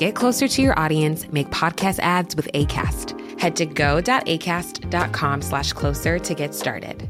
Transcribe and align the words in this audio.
Get 0.00 0.14
closer 0.14 0.48
to 0.48 0.62
your 0.62 0.72
audience, 0.78 1.28
make 1.30 1.50
podcast 1.50 1.98
ads 2.00 2.34
with 2.34 2.48
ACAST. 2.54 3.12
Head 3.38 3.54
to 3.56 3.66
go.acast.com 3.66 5.42
slash 5.42 5.74
closer 5.74 6.18
to 6.18 6.34
get 6.34 6.54
started. 6.54 7.06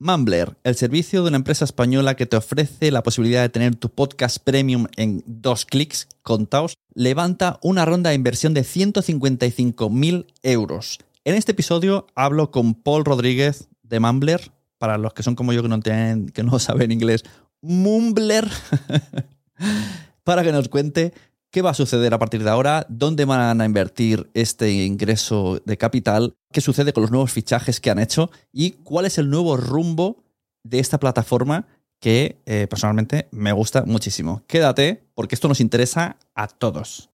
Mumbler, 0.00 0.56
el 0.64 0.74
servicio 0.74 1.22
de 1.22 1.28
una 1.28 1.36
empresa 1.36 1.64
española 1.64 2.16
que 2.16 2.26
te 2.26 2.36
ofrece 2.36 2.90
la 2.90 3.04
posibilidad 3.04 3.42
de 3.42 3.48
tener 3.50 3.76
tu 3.76 3.88
podcast 3.88 4.38
premium 4.38 4.88
en 4.96 5.22
dos 5.26 5.64
clics, 5.64 6.08
contaos, 6.22 6.74
levanta 6.92 7.60
una 7.62 7.84
ronda 7.84 8.10
de 8.10 8.16
inversión 8.16 8.52
de 8.52 8.62
155.000 8.62 10.26
euros. 10.42 10.98
En 11.24 11.36
este 11.36 11.52
episodio 11.52 12.08
hablo 12.16 12.50
con 12.50 12.74
Paul 12.74 13.04
Rodríguez 13.04 13.68
de 13.84 14.00
Mumbler, 14.00 14.50
para 14.78 14.98
los 14.98 15.14
que 15.14 15.22
son 15.22 15.36
como 15.36 15.52
yo 15.52 15.62
que 15.62 15.68
no, 15.68 15.78
tienen, 15.78 16.30
que 16.30 16.42
no 16.42 16.58
saben 16.58 16.90
inglés, 16.90 17.22
Mumbler, 17.62 18.50
para 20.24 20.42
que 20.42 20.52
nos 20.52 20.68
cuente 20.68 21.12
qué 21.50 21.62
va 21.62 21.70
a 21.70 21.74
suceder 21.74 22.12
a 22.12 22.18
partir 22.18 22.42
de 22.42 22.50
ahora, 22.50 22.84
dónde 22.88 23.24
van 23.24 23.60
a 23.60 23.64
invertir 23.64 24.28
este 24.34 24.72
ingreso 24.72 25.60
de 25.64 25.76
capital, 25.76 26.34
qué 26.52 26.60
sucede 26.60 26.92
con 26.92 27.02
los 27.02 27.12
nuevos 27.12 27.30
fichajes 27.30 27.80
que 27.80 27.90
han 27.90 28.00
hecho 28.00 28.30
y 28.52 28.72
cuál 28.72 29.06
es 29.06 29.18
el 29.18 29.30
nuevo 29.30 29.56
rumbo 29.56 30.24
de 30.64 30.80
esta 30.80 30.98
plataforma 30.98 31.68
que 32.00 32.42
eh, 32.46 32.66
personalmente 32.68 33.28
me 33.30 33.52
gusta 33.52 33.84
muchísimo. 33.86 34.42
Quédate 34.48 35.04
porque 35.14 35.36
esto 35.36 35.46
nos 35.46 35.60
interesa 35.60 36.16
a 36.34 36.48
todos. 36.48 37.10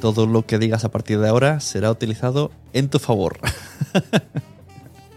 Todo 0.00 0.26
lo 0.26 0.46
que 0.46 0.58
digas 0.58 0.84
a 0.84 0.90
partir 0.90 1.18
de 1.18 1.28
ahora 1.28 1.60
será 1.60 1.90
utilizado 1.90 2.52
en 2.72 2.90
tu 2.90 2.98
favor. 2.98 3.38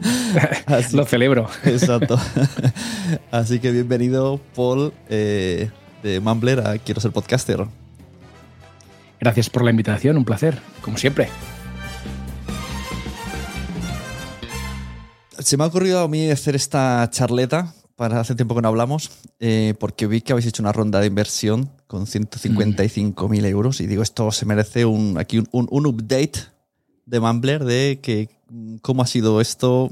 Así, 0.66 0.96
Lo 0.96 1.06
celebro. 1.06 1.48
Exacto. 1.66 2.20
Así 3.32 3.60
que 3.60 3.72
bienvenido, 3.72 4.40
Paul, 4.56 4.94
eh, 5.10 5.70
de 6.04 6.20
Mumbler 6.20 6.66
a 6.66 6.78
Quiero 6.78 7.02
ser 7.02 7.12
podcaster. 7.12 7.66
Gracias 9.20 9.50
por 9.50 9.64
la 9.64 9.72
invitación, 9.72 10.18
un 10.18 10.26
placer, 10.26 10.60
como 10.82 10.98
siempre. 10.98 11.30
Se 15.38 15.58
me 15.58 15.64
ha 15.64 15.68
ocurrido 15.68 16.00
a 16.02 16.08
mí 16.08 16.30
hacer 16.30 16.56
esta 16.56 17.08
charleta 17.12 17.74
para 17.96 18.20
hace 18.20 18.34
tiempo 18.34 18.56
que 18.56 18.62
no 18.62 18.68
hablamos, 18.68 19.12
eh, 19.40 19.76
porque 19.80 20.08
vi 20.08 20.22
que 20.22 20.32
habéis 20.32 20.48
hecho 20.48 20.64
una 20.64 20.72
ronda 20.72 21.00
de 21.00 21.08
inversión 21.08 21.70
con 21.86 22.08
155.000 22.08 23.46
euros 23.46 23.80
y 23.80 23.86
digo, 23.86 24.02
esto 24.02 24.32
se 24.32 24.48
merece 24.48 24.86
un, 24.86 25.20
aquí 25.20 25.38
un, 25.38 25.48
un, 25.52 25.68
un 25.70 25.86
update 25.86 26.40
de 27.06 27.20
Mumbler 27.20 27.64
de 27.64 28.00
que, 28.02 28.30
cómo 28.82 29.04
ha 29.04 29.08
sido 29.08 29.42
esto, 29.42 29.90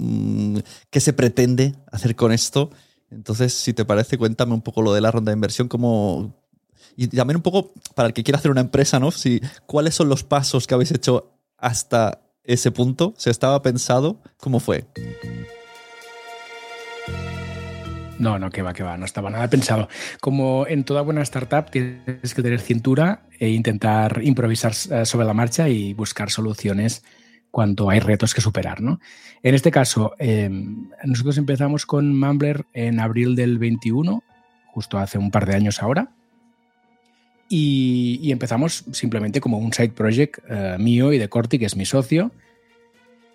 qué 0.89 0.99
se 0.99 1.13
pretende 1.13 1.75
hacer 1.91 2.15
con 2.15 2.31
esto. 2.31 2.71
Entonces, 3.11 3.53
si 3.53 3.73
te 3.73 3.85
parece, 3.85 4.17
cuéntame 4.17 4.53
un 4.53 4.61
poco 4.61 4.81
lo 4.81 4.93
de 4.93 5.01
la 5.01 5.11
ronda 5.11 5.31
de 5.31 5.37
inversión, 5.37 5.67
cómo... 5.67 6.35
Y 6.95 7.07
también 7.07 7.37
un 7.37 7.43
poco, 7.43 7.71
para 7.95 8.07
el 8.07 8.13
que 8.13 8.23
quiera 8.23 8.39
hacer 8.39 8.51
una 8.51 8.61
empresa, 8.61 8.99
¿no? 8.99 9.11
Si, 9.11 9.41
¿Cuáles 9.65 9.95
son 9.95 10.09
los 10.09 10.23
pasos 10.23 10.67
que 10.67 10.73
habéis 10.73 10.91
hecho 10.91 11.31
hasta 11.57 12.21
ese 12.43 12.71
punto? 12.71 13.13
¿Se 13.17 13.29
estaba 13.29 13.61
pensado? 13.61 14.21
¿Cómo 14.37 14.59
fue? 14.59 14.85
No, 18.19 18.37
no, 18.37 18.49
que 18.49 18.61
va, 18.61 18.73
que 18.73 18.83
va, 18.83 18.97
no 18.97 19.05
estaba 19.05 19.29
nada 19.29 19.49
pensado. 19.49 19.87
Como 20.19 20.67
en 20.67 20.83
toda 20.83 21.01
buena 21.01 21.21
startup 21.21 21.71
tienes 21.71 22.33
que 22.33 22.43
tener 22.43 22.59
cintura 22.59 23.23
e 23.39 23.49
intentar 23.49 24.19
improvisar 24.21 24.73
sobre 24.73 25.25
la 25.25 25.33
marcha 25.33 25.69
y 25.69 25.93
buscar 25.93 26.29
soluciones 26.29 27.01
cuando 27.51 27.89
hay 27.89 27.99
retos 27.99 28.33
que 28.33 28.41
superar. 28.41 28.81
¿no? 28.81 28.99
En 29.43 29.55
este 29.55 29.71
caso, 29.71 30.13
eh, 30.19 30.49
nosotros 31.03 31.37
empezamos 31.37 31.85
con 31.85 32.17
Mumbler 32.17 32.65
en 32.73 32.99
abril 32.99 33.35
del 33.35 33.57
21, 33.57 34.23
justo 34.67 34.97
hace 34.97 35.17
un 35.17 35.31
par 35.31 35.45
de 35.45 35.55
años 35.55 35.81
ahora. 35.81 36.11
Y, 37.47 38.19
y 38.21 38.31
empezamos 38.31 38.85
simplemente 38.91 39.41
como 39.41 39.57
un 39.57 39.73
side 39.73 39.89
project 39.89 40.39
eh, 40.49 40.77
mío 40.79 41.11
y 41.11 41.17
de 41.17 41.29
Corti, 41.29 41.57
que 41.57 41.65
es 41.65 41.75
mi 41.75 41.85
socio, 41.85 42.31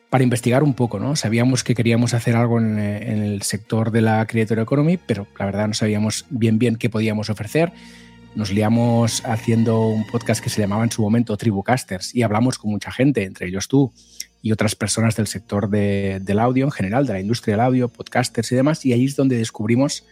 para 0.09 0.23
investigar 0.23 0.63
un 0.63 0.75
poco, 0.75 1.01
¿no? 1.01 1.17
Sabíamos 1.17 1.65
que 1.65 1.75
queríamos 1.75 2.15
hacer 2.15 2.37
algo 2.37 2.61
en, 2.61 2.79
en, 2.79 3.23
el 3.25 3.43
sector 3.43 3.91
de 3.91 4.03
la 4.03 4.25
Creator 4.27 4.61
Economy, 4.61 4.97
pero 4.97 5.27
la 5.37 5.47
verdad 5.47 5.67
no 5.67 5.75
sabíamos 5.75 6.27
bien 6.31 6.61
bien 6.61 6.77
qué 6.77 6.89
podíamos 6.89 7.29
ofrecer. 7.31 7.73
Nos 8.35 8.53
liamos 8.53 9.25
haciendo 9.25 9.87
un 9.87 10.05
podcast 10.05 10.43
que 10.43 10.51
se 10.51 10.61
llamaba 10.61 10.83
en 10.83 10.91
su 10.91 11.01
momento 11.01 11.37
Tribucasters 11.37 12.13
y 12.17 12.25
hablamos 12.25 12.59
con 12.59 12.73
mucha 12.73 12.91
gente, 12.91 13.23
entre 13.23 13.47
ellos 13.47 13.69
tú 13.69 13.93
y 14.43 14.51
otras 14.51 14.75
personas 14.75 15.15
del 15.15 15.29
sector 15.29 15.71
de, 15.71 16.19
del 16.21 16.41
audio 16.41 16.65
en 16.65 16.73
general, 16.73 17.07
de 17.07 17.13
la 17.13 17.21
industria 17.21 17.55
del 17.55 17.61
audio, 17.61 17.89
podcasters 17.89 18.51
y 18.51 18.57
demás, 18.57 18.85
y 18.85 18.93
ahí 18.93 19.05
es 19.05 19.15
donde 19.15 19.39
descubrimos 19.39 20.05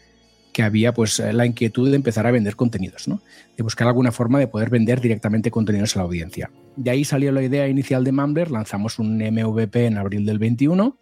que 0.53 0.63
había 0.63 0.95
pues 0.95 1.19
la 1.19 1.47
inquietud 1.47 1.91
de 1.91 1.97
empezar 1.97 2.27
a 2.29 2.31
vender 2.31 2.55
contenidos, 2.55 3.09
¿no? 3.09 3.21
de 3.57 3.63
buscar 3.65 3.89
alguna 3.89 4.13
forma 4.13 4.39
de 4.39 4.47
poder 4.47 4.71
vender 4.71 5.01
directamente 5.01 5.51
contenidos 5.51 5.97
a 5.97 5.99
la 5.99 6.05
audiencia. 6.05 6.51
De 6.77 6.91
ahí 6.91 7.05
salió 7.05 7.33
la 7.33 7.43
idea 7.43 7.67
inicial 7.67 8.05
de 8.05 8.13
Mumbler, 8.13 8.53
lanzamos 8.53 9.01
un 9.01 9.19
MVP 9.19 9.87
en 9.87 9.99
abril 9.99 10.27
del 10.27 10.39
21 10.39 10.97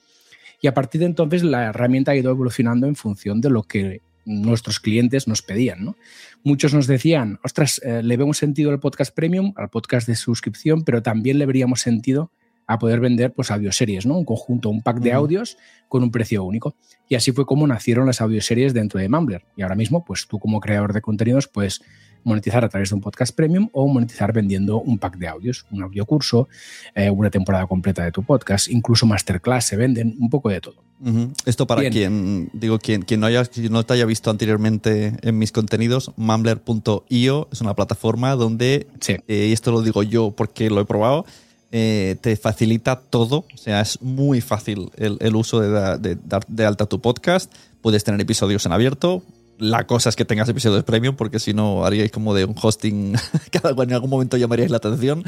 y 0.63 0.69
a 0.69 0.75
partir 0.75 1.01
de 1.01 1.07
entonces 1.07 1.43
la 1.43 1.65
herramienta 1.65 2.13
ha 2.13 2.17
ido 2.17 2.31
evolucionando 2.31 2.87
en 2.87 2.97
función 2.97 3.43
de 3.43 3.51
lo 3.51 3.63
que 3.65 4.01
nuestros 4.31 4.81
clientes 4.81 5.29
nos 5.29 5.43
pedían. 5.43 5.85
¿no? 5.85 5.97
Muchos 6.45 6.73
nos 6.73 6.87
decían, 6.87 7.39
ostras, 7.45 7.81
eh, 7.85 8.03
le 8.03 8.17
vemos 8.17 8.39
sentido 8.39 8.71
al 8.71 8.81
podcast 8.81 9.15
premium, 9.15 9.53
al 9.57 9.69
podcast 9.69 10.07
de 10.07 10.17
suscripción, 10.17 10.85
pero 10.85 11.03
también 11.03 11.39
le 11.39 11.47
veríamos 11.47 11.81
sentido 11.81 12.31
a 12.67 12.79
poder 12.79 13.01
vender 13.01 13.33
pues 13.33 13.51
audioseries, 13.51 14.07
¿no? 14.07 14.17
Un 14.17 14.25
conjunto, 14.25 14.71
un 14.71 14.81
pack 14.81 15.01
de 15.01 15.13
audios 15.13 15.57
con 15.89 16.05
un 16.05 16.13
precio 16.13 16.45
único. 16.45 16.77
Y 17.09 17.17
así 17.17 17.33
fue 17.33 17.45
como 17.45 17.67
nacieron 17.67 18.07
las 18.07 18.21
audioseries 18.21 18.73
dentro 18.73 19.01
de 19.01 19.09
Mumbler. 19.09 19.45
Y 19.57 19.63
ahora 19.63 19.75
mismo, 19.75 20.05
pues 20.05 20.29
tú 20.29 20.39
como 20.39 20.61
creador 20.61 20.93
de 20.93 21.01
contenidos 21.01 21.49
puedes 21.49 21.83
monetizar 22.25 22.65
a 22.65 22.69
través 22.69 22.91
de 22.91 22.95
un 22.95 23.01
podcast 23.01 23.35
premium 23.35 23.69
o 23.73 23.87
monetizar 23.89 24.33
vendiendo 24.33 24.81
un 24.81 24.99
pack 24.99 25.17
de 25.17 25.29
audios, 25.29 25.67
un 25.71 25.83
audio 25.83 26.05
curso, 26.07 26.49
eh, 26.95 27.11
una 27.11 27.31
temporada 27.31 27.67
completa 27.67 28.05
de 28.05 28.13
tu 28.13 28.23
podcast, 28.23 28.69
incluso 28.69 29.07
masterclass, 29.07 29.67
se 29.67 29.77
venden 29.77 30.17
un 30.19 30.31
poco 30.31 30.49
de 30.49 30.61
todo. 30.61 30.83
Uh 31.01 31.09
-huh. 31.09 31.33
Esto 31.47 31.67
para 31.67 31.81
Bien. 31.81 31.93
quien, 31.93 32.51
digo, 32.53 32.79
quien, 32.79 33.03
quien 33.03 33.21
no, 33.21 33.27
haya, 33.27 33.45
quien 33.45 33.73
no 33.73 33.85
te 33.85 33.95
haya 33.95 34.05
visto 34.05 34.31
anteriormente 34.31 35.15
en 35.23 35.39
mis 35.39 35.53
contenidos, 35.53 36.13
mumbler.io 36.17 37.49
es 37.51 37.61
una 37.61 37.75
plataforma 37.75 38.35
donde, 38.35 38.87
sí. 39.01 39.17
eh, 39.27 39.47
y 39.49 39.53
esto 39.53 39.73
lo 39.73 39.83
digo 39.83 40.03
yo 40.03 40.33
porque 40.33 40.69
lo 40.69 40.81
he 40.81 40.85
probado, 40.85 41.25
eh, 41.73 42.17
te 42.21 42.37
facilita 42.37 43.01
todo, 43.01 43.45
o 43.55 43.57
sea, 43.57 43.81
es 43.81 44.03
muy 44.03 44.41
fácil 44.41 44.91
el, 44.97 45.17
el 45.21 45.37
uso 45.37 45.61
de, 45.61 45.99
de, 45.99 46.19
dar 46.25 46.45
de 46.49 46.67
alta 46.67 46.87
tu 46.87 47.01
podcast, 47.01 47.53
puedes 47.81 48.03
tener 48.03 48.21
episodios 48.21 48.67
en 48.67 48.73
abierto, 48.73 49.23
la 49.61 49.87
cosa 49.87 50.09
es 50.09 50.17
que 50.17 50.25
tengas 50.25 50.49
episodios 50.49 50.85
premium, 50.85 51.15
porque 51.15 51.39
si 51.39 51.53
no 51.53 51.85
haríais 51.85 52.11
como 52.11 52.35
de 52.35 52.47
un 52.47 52.55
hosting 52.61 53.15
cada 53.53 53.71
en 53.83 53.93
algún 53.93 54.11
momento 54.11 54.37
llamaríais 54.37 54.71
la 54.71 54.79
atención. 54.79 55.23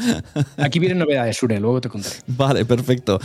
Aquí 0.56 0.78
vienen 0.78 0.98
novedades, 0.98 1.36
Sure, 1.36 1.60
luego 1.60 1.80
te 1.80 1.88
contaré. 1.88 2.16
Vale, 2.26 2.64
perfecto. 2.64 3.20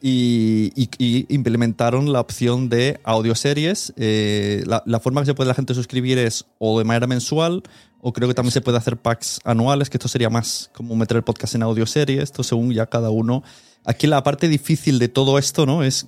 Y, 0.00 0.72
y, 0.76 0.88
y 0.98 1.26
implementaron 1.34 2.12
la 2.12 2.20
opción 2.20 2.68
de 2.68 3.00
audioseries. 3.04 3.92
Eh, 3.96 4.62
la, 4.66 4.82
la, 4.86 5.00
forma 5.00 5.20
que 5.22 5.26
se 5.26 5.34
puede 5.34 5.48
la 5.48 5.54
gente 5.54 5.74
suscribir 5.74 6.18
es 6.18 6.46
o 6.58 6.78
de 6.78 6.84
manera 6.84 7.06
mensual, 7.08 7.62
o 8.00 8.12
creo 8.12 8.28
que 8.28 8.34
también 8.34 8.52
se 8.52 8.60
puede 8.60 8.78
hacer 8.78 8.96
packs 8.96 9.40
anuales, 9.44 9.90
que 9.90 9.96
esto 9.96 10.08
sería 10.08 10.30
más 10.30 10.70
como 10.72 10.94
meter 10.94 11.16
el 11.16 11.24
podcast 11.24 11.56
en 11.56 11.64
audioseries, 11.64 12.22
esto 12.22 12.44
según 12.44 12.72
ya 12.72 12.86
cada 12.86 13.10
uno. 13.10 13.42
Aquí 13.84 14.06
la 14.06 14.22
parte 14.22 14.48
difícil 14.48 14.98
de 15.00 15.08
todo 15.08 15.38
esto, 15.38 15.66
¿no? 15.66 15.82
Es 15.82 16.06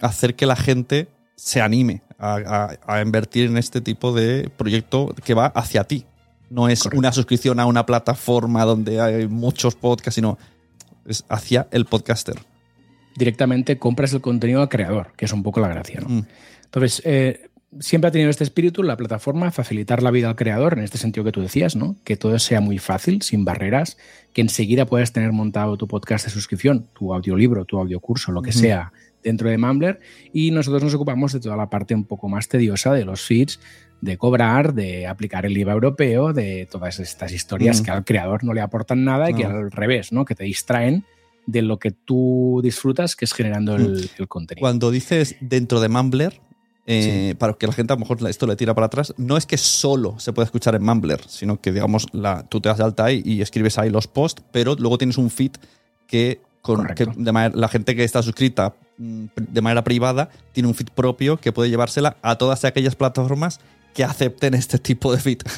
hacer 0.00 0.34
que 0.34 0.46
la 0.46 0.56
gente 0.56 1.08
se 1.36 1.60
anime 1.60 2.02
a, 2.18 3.00
invertir 3.02 3.46
en 3.46 3.56
este 3.56 3.80
tipo 3.80 4.12
de 4.12 4.50
proyecto 4.56 5.14
que 5.24 5.34
va 5.34 5.46
hacia 5.46 5.84
ti. 5.84 6.04
No 6.50 6.68
es 6.68 6.86
una 6.86 7.12
suscripción 7.12 7.60
a 7.60 7.66
una 7.66 7.86
plataforma 7.86 8.64
donde 8.64 9.00
hay 9.00 9.28
muchos 9.28 9.74
podcasts, 9.74 10.14
sino 10.14 10.38
es 11.06 11.24
hacia 11.28 11.68
el 11.70 11.84
podcaster. 11.84 12.36
Directamente 13.16 13.78
compras 13.78 14.12
el 14.12 14.20
contenido 14.20 14.62
al 14.62 14.68
creador, 14.68 15.12
que 15.16 15.26
es 15.26 15.32
un 15.32 15.42
poco 15.42 15.60
la 15.60 15.68
gracia. 15.68 16.00
¿no? 16.00 16.08
Mm. 16.08 16.26
Entonces, 16.64 17.02
eh, 17.04 17.48
siempre 17.80 18.08
ha 18.08 18.10
tenido 18.10 18.30
este 18.30 18.44
espíritu 18.44 18.82
la 18.82 18.96
plataforma, 18.96 19.50
facilitar 19.50 20.02
la 20.02 20.10
vida 20.10 20.28
al 20.28 20.36
creador, 20.36 20.78
en 20.78 20.84
este 20.84 20.98
sentido 20.98 21.24
que 21.24 21.32
tú 21.32 21.42
decías, 21.42 21.76
¿no? 21.76 21.96
Que 22.04 22.16
todo 22.16 22.38
sea 22.38 22.60
muy 22.60 22.78
fácil, 22.78 23.22
sin 23.22 23.44
barreras, 23.44 23.98
que 24.32 24.40
enseguida 24.40 24.86
puedas 24.86 25.12
tener 25.12 25.32
montado 25.32 25.76
tu 25.76 25.86
podcast 25.86 26.24
de 26.24 26.30
suscripción, 26.30 26.88
tu 26.94 27.12
audiolibro, 27.12 27.64
tu 27.64 27.78
audiocurso, 27.78 28.32
lo 28.32 28.42
que 28.42 28.52
sea, 28.52 28.92
dentro 29.28 29.48
de 29.48 29.58
Mumbler. 29.58 30.00
Y 30.32 30.50
nosotros 30.50 30.82
nos 30.82 30.94
ocupamos 30.94 31.32
de 31.32 31.40
toda 31.40 31.56
la 31.56 31.70
parte 31.70 31.94
un 31.94 32.04
poco 32.04 32.28
más 32.28 32.48
tediosa 32.48 32.92
de 32.92 33.04
los 33.04 33.22
feeds, 33.22 33.60
de 34.00 34.16
cobrar, 34.16 34.74
de 34.74 35.06
aplicar 35.06 35.46
el 35.46 35.56
IVA 35.56 35.72
europeo, 35.72 36.32
de 36.32 36.68
todas 36.70 36.98
estas 37.00 37.32
historias 37.32 37.82
que 37.82 37.90
al 37.90 38.04
creador 38.04 38.44
no 38.44 38.54
le 38.54 38.60
aportan 38.60 39.04
nada 39.04 39.30
y 39.30 39.34
que 39.34 39.44
al 39.44 39.70
revés, 39.70 40.12
¿no? 40.12 40.24
Que 40.24 40.34
te 40.34 40.44
distraen 40.44 41.04
de 41.46 41.62
lo 41.62 41.78
que 41.78 41.90
tú 41.90 42.60
disfrutas, 42.62 43.16
que 43.16 43.24
es 43.24 43.32
generando 43.32 43.74
el, 43.74 44.10
el 44.18 44.28
contenido. 44.28 44.60
Cuando 44.60 44.90
dices 44.90 45.36
dentro 45.40 45.80
de 45.80 45.88
Mumbler, 45.88 46.40
eh, 46.90 47.34
para 47.36 47.52
que 47.52 47.66
la 47.66 47.74
gente 47.74 47.92
a 47.92 47.96
lo 47.96 48.00
mejor 48.00 48.26
esto 48.26 48.46
le 48.46 48.56
tira 48.56 48.74
para 48.74 48.86
atrás, 48.86 49.12
no 49.18 49.36
es 49.36 49.44
que 49.44 49.58
solo 49.58 50.18
se 50.18 50.32
puede 50.32 50.46
escuchar 50.46 50.74
en 50.74 50.82
Mumbler, 50.82 51.20
sino 51.28 51.60
que, 51.60 51.70
digamos, 51.70 52.06
la, 52.12 52.44
tú 52.48 52.62
te 52.62 52.70
das 52.70 52.78
de 52.78 52.84
alta 52.84 53.04
ahí 53.04 53.22
y 53.26 53.42
escribes 53.42 53.76
ahí 53.76 53.90
los 53.90 54.06
posts, 54.06 54.42
pero 54.52 54.74
luego 54.74 54.96
tienes 54.96 55.18
un 55.18 55.28
feed 55.28 55.50
que, 56.06 56.40
con, 56.62 56.88
la 57.26 57.68
gente 57.68 57.94
que 57.94 58.04
está 58.04 58.22
suscrita 58.22 58.70
mm, 58.70 58.87
de 58.98 59.60
manera 59.60 59.84
privada 59.84 60.30
tiene 60.52 60.68
un 60.68 60.74
feed 60.74 60.88
propio 60.88 61.36
que 61.36 61.52
puede 61.52 61.70
llevársela 61.70 62.16
a 62.22 62.36
todas 62.36 62.64
aquellas 62.64 62.96
plataformas 62.96 63.60
que 63.94 64.04
acepten 64.04 64.54
este 64.54 64.78
tipo 64.78 65.12
de 65.12 65.18
feed. 65.18 65.38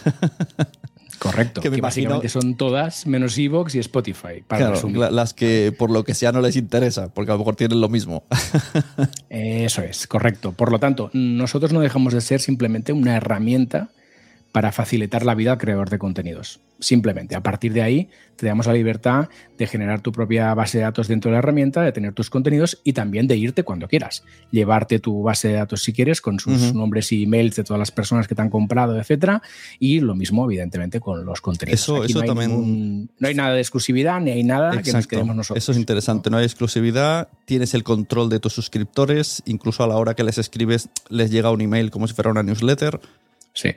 Correcto, 1.19 1.61
que, 1.61 1.69
básicamente 1.69 2.31
son 2.31 2.55
todas 2.55 3.07
menos 3.07 3.37
Evox 3.37 3.75
y 3.75 3.79
Spotify. 3.81 4.43
Para 4.47 4.73
las 5.11 5.35
que 5.35 5.71
por 5.77 5.91
lo 5.91 6.03
que 6.03 6.15
sea 6.15 6.33
no 6.33 6.41
les 6.41 6.57
interesa, 6.57 7.13
porque 7.13 7.31
a 7.31 7.35
lo 7.35 7.41
mejor 7.41 7.57
tienen 7.57 7.79
lo 7.79 7.91
mismo. 7.91 8.25
Eso 9.29 9.83
es, 9.83 10.07
correcto. 10.07 10.53
Por 10.53 10.73
lo 10.73 10.79
tanto, 10.79 11.11
nosotros 11.13 11.75
no 11.75 11.81
dejamos 11.81 12.15
de 12.15 12.23
ser 12.23 12.41
simplemente 12.41 12.95
una 12.95 13.17
herramienta 13.17 13.91
para 14.53 14.73
facilitar 14.73 15.25
la 15.25 15.35
vida 15.35 15.53
al 15.53 15.59
creador 15.59 15.91
de 15.91 15.99
contenidos. 15.99 16.61
Simplemente, 16.81 17.37
a 17.37 17.43
partir 17.43 17.75
de 17.75 17.83
ahí, 17.83 18.09
te 18.37 18.47
damos 18.47 18.67
la 18.67 18.73
libertad 18.73 19.29
de 19.59 19.67
generar 19.67 20.01
tu 20.01 20.13
propia 20.13 20.55
base 20.55 20.79
de 20.79 20.85
datos 20.85 21.09
dentro 21.09 21.31
de 21.31 21.35
la 21.35 21.41
herramienta, 21.41 21.83
de 21.83 21.93
tener 21.93 22.15
tus 22.15 22.31
contenidos 22.31 22.81
y 22.85 22.95
también 22.95 23.27
de 23.27 23.37
irte 23.37 23.65
cuando 23.65 23.87
quieras. 23.87 24.25
Llevarte 24.51 24.99
tu 24.99 25.23
base 25.23 25.49
de 25.49 25.55
datos 25.55 25.83
si 25.83 25.93
quieres, 25.93 26.23
con 26.23 26.41
sus 26.41 26.73
nombres 26.73 27.13
y 27.13 27.25
emails 27.25 27.57
de 27.57 27.65
todas 27.65 27.79
las 27.79 27.91
personas 27.91 28.27
que 28.27 28.35
te 28.35 28.41
han 28.41 28.49
comprado, 28.49 28.99
etcétera. 28.99 29.43
Y 29.79 30.01
lo 30.01 30.15
mismo, 30.15 30.47
evidentemente, 30.47 31.01
con 31.01 31.27
los 31.27 31.43
contenidos. 31.43 31.83
Eso, 31.83 32.03
eso 32.03 32.21
no 32.21 32.25
también. 32.25 33.11
no 33.19 33.29
hay 33.29 33.35
nada 33.35 33.55
de 33.55 33.61
exclusividad 33.61 34.19
ni 34.21 34.31
hay 34.31 34.43
nada 34.43 34.81
que 34.81 34.93
nos 34.93 35.07
quedemos 35.07 35.37
nosotros. 35.37 35.63
Eso 35.63 35.73
es 35.73 35.79
interesante. 35.79 36.31
No 36.31 36.39
hay 36.39 36.47
exclusividad, 36.47 37.29
tienes 37.45 37.75
el 37.75 37.85
control 37.85 38.31
de 38.31 38.41
tus 38.41 38.55
suscriptores, 38.55 39.43
incluso 39.45 39.85
a 39.85 39.87
la 39.87 39.97
hora 39.97 40.15
que 40.15 40.25
les 40.25 40.39
escribes, 40.39 40.89
les 41.11 41.31
llega 41.31 41.51
un 41.51 41.61
email 41.61 41.91
como 41.91 42.09
si 42.09 42.15
fuera 42.15 42.31
una 42.31 42.43
newsletter. 42.43 43.01
Sí. 43.53 43.75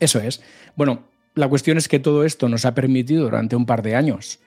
Eso 0.00 0.20
es. 0.20 0.40
Bueno, 0.76 1.04
la 1.34 1.48
cuestión 1.48 1.78
es 1.78 1.88
que 1.88 1.98
todo 1.98 2.24
esto 2.24 2.48
nos 2.48 2.64
ha 2.64 2.74
permitido 2.74 3.24
durante 3.24 3.56
un 3.56 3.66
par 3.66 3.82
de 3.82 3.94
años 3.94 4.40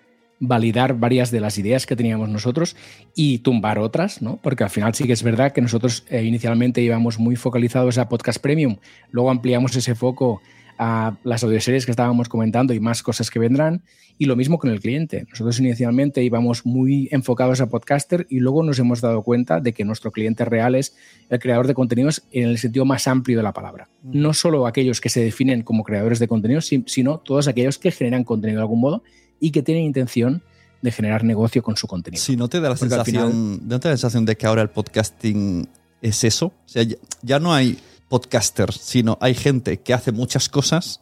validar 0.43 0.95
varias 0.95 1.29
de 1.29 1.39
las 1.39 1.59
ideas 1.59 1.85
que 1.85 1.95
teníamos 1.95 2.27
nosotros 2.27 2.75
y 3.15 3.39
tumbar 3.39 3.77
otras, 3.77 4.23
¿no? 4.23 4.39
Porque 4.41 4.63
al 4.63 4.71
final 4.71 4.95
sí 4.95 5.05
que 5.05 5.13
es 5.13 5.21
verdad 5.21 5.51
que 5.51 5.61
nosotros 5.61 6.03
eh, 6.09 6.23
inicialmente 6.23 6.81
íbamos 6.81 7.19
muy 7.19 7.35
focalizados 7.35 7.99
a 7.99 8.09
podcast 8.09 8.41
premium, 8.41 8.77
luego 9.11 9.29
ampliamos 9.29 9.75
ese 9.75 9.93
foco 9.93 10.41
a 10.83 11.15
las 11.23 11.43
audioseries 11.43 11.85
que 11.85 11.91
estábamos 11.91 12.27
comentando 12.27 12.73
y 12.73 12.79
más 12.79 13.03
cosas 13.03 13.29
que 13.29 13.37
vendrán. 13.37 13.83
Y 14.17 14.25
lo 14.25 14.35
mismo 14.35 14.57
con 14.57 14.71
el 14.71 14.79
cliente. 14.79 15.27
Nosotros 15.29 15.59
inicialmente 15.59 16.23
íbamos 16.23 16.65
muy 16.65 17.07
enfocados 17.11 17.61
a 17.61 17.69
podcaster 17.69 18.25
y 18.31 18.39
luego 18.39 18.63
nos 18.63 18.79
hemos 18.79 18.99
dado 18.99 19.21
cuenta 19.21 19.59
de 19.59 19.73
que 19.73 19.85
nuestro 19.85 20.11
cliente 20.11 20.43
real 20.43 20.73
es 20.73 20.95
el 21.29 21.37
creador 21.37 21.67
de 21.67 21.75
contenidos 21.75 22.23
en 22.31 22.49
el 22.49 22.57
sentido 22.57 22.83
más 22.85 23.07
amplio 23.07 23.37
de 23.37 23.43
la 23.43 23.53
palabra. 23.53 23.89
No 24.01 24.33
solo 24.33 24.65
aquellos 24.65 25.01
que 25.01 25.09
se 25.09 25.23
definen 25.23 25.61
como 25.61 25.83
creadores 25.83 26.17
de 26.17 26.27
contenidos, 26.27 26.67
sino 26.87 27.19
todos 27.19 27.47
aquellos 27.47 27.77
que 27.77 27.91
generan 27.91 28.23
contenido 28.23 28.57
de 28.57 28.63
algún 28.63 28.79
modo 28.79 29.03
y 29.39 29.51
que 29.51 29.61
tienen 29.61 29.83
intención 29.83 30.41
de 30.81 30.91
generar 30.91 31.23
negocio 31.23 31.61
con 31.61 31.77
su 31.77 31.85
contenido. 31.85 32.23
Si 32.23 32.35
no 32.35 32.49
te 32.49 32.59
da 32.59 32.69
la, 32.69 32.75
sensación, 32.75 33.67
¿no 33.67 33.79
te 33.79 33.87
da 33.87 33.93
la 33.93 33.97
sensación 33.97 34.25
de 34.25 34.35
que 34.35 34.47
ahora 34.47 34.63
el 34.63 34.71
podcasting 34.71 35.69
es 36.01 36.23
eso. 36.23 36.47
O 36.47 36.53
sea, 36.65 36.83
ya 37.21 37.39
no 37.39 37.53
hay 37.53 37.77
podcasters, 38.11 38.75
sino 38.75 39.17
hay 39.21 39.33
gente 39.33 39.77
que 39.77 39.93
hace 39.93 40.11
muchas 40.11 40.49
cosas 40.49 40.99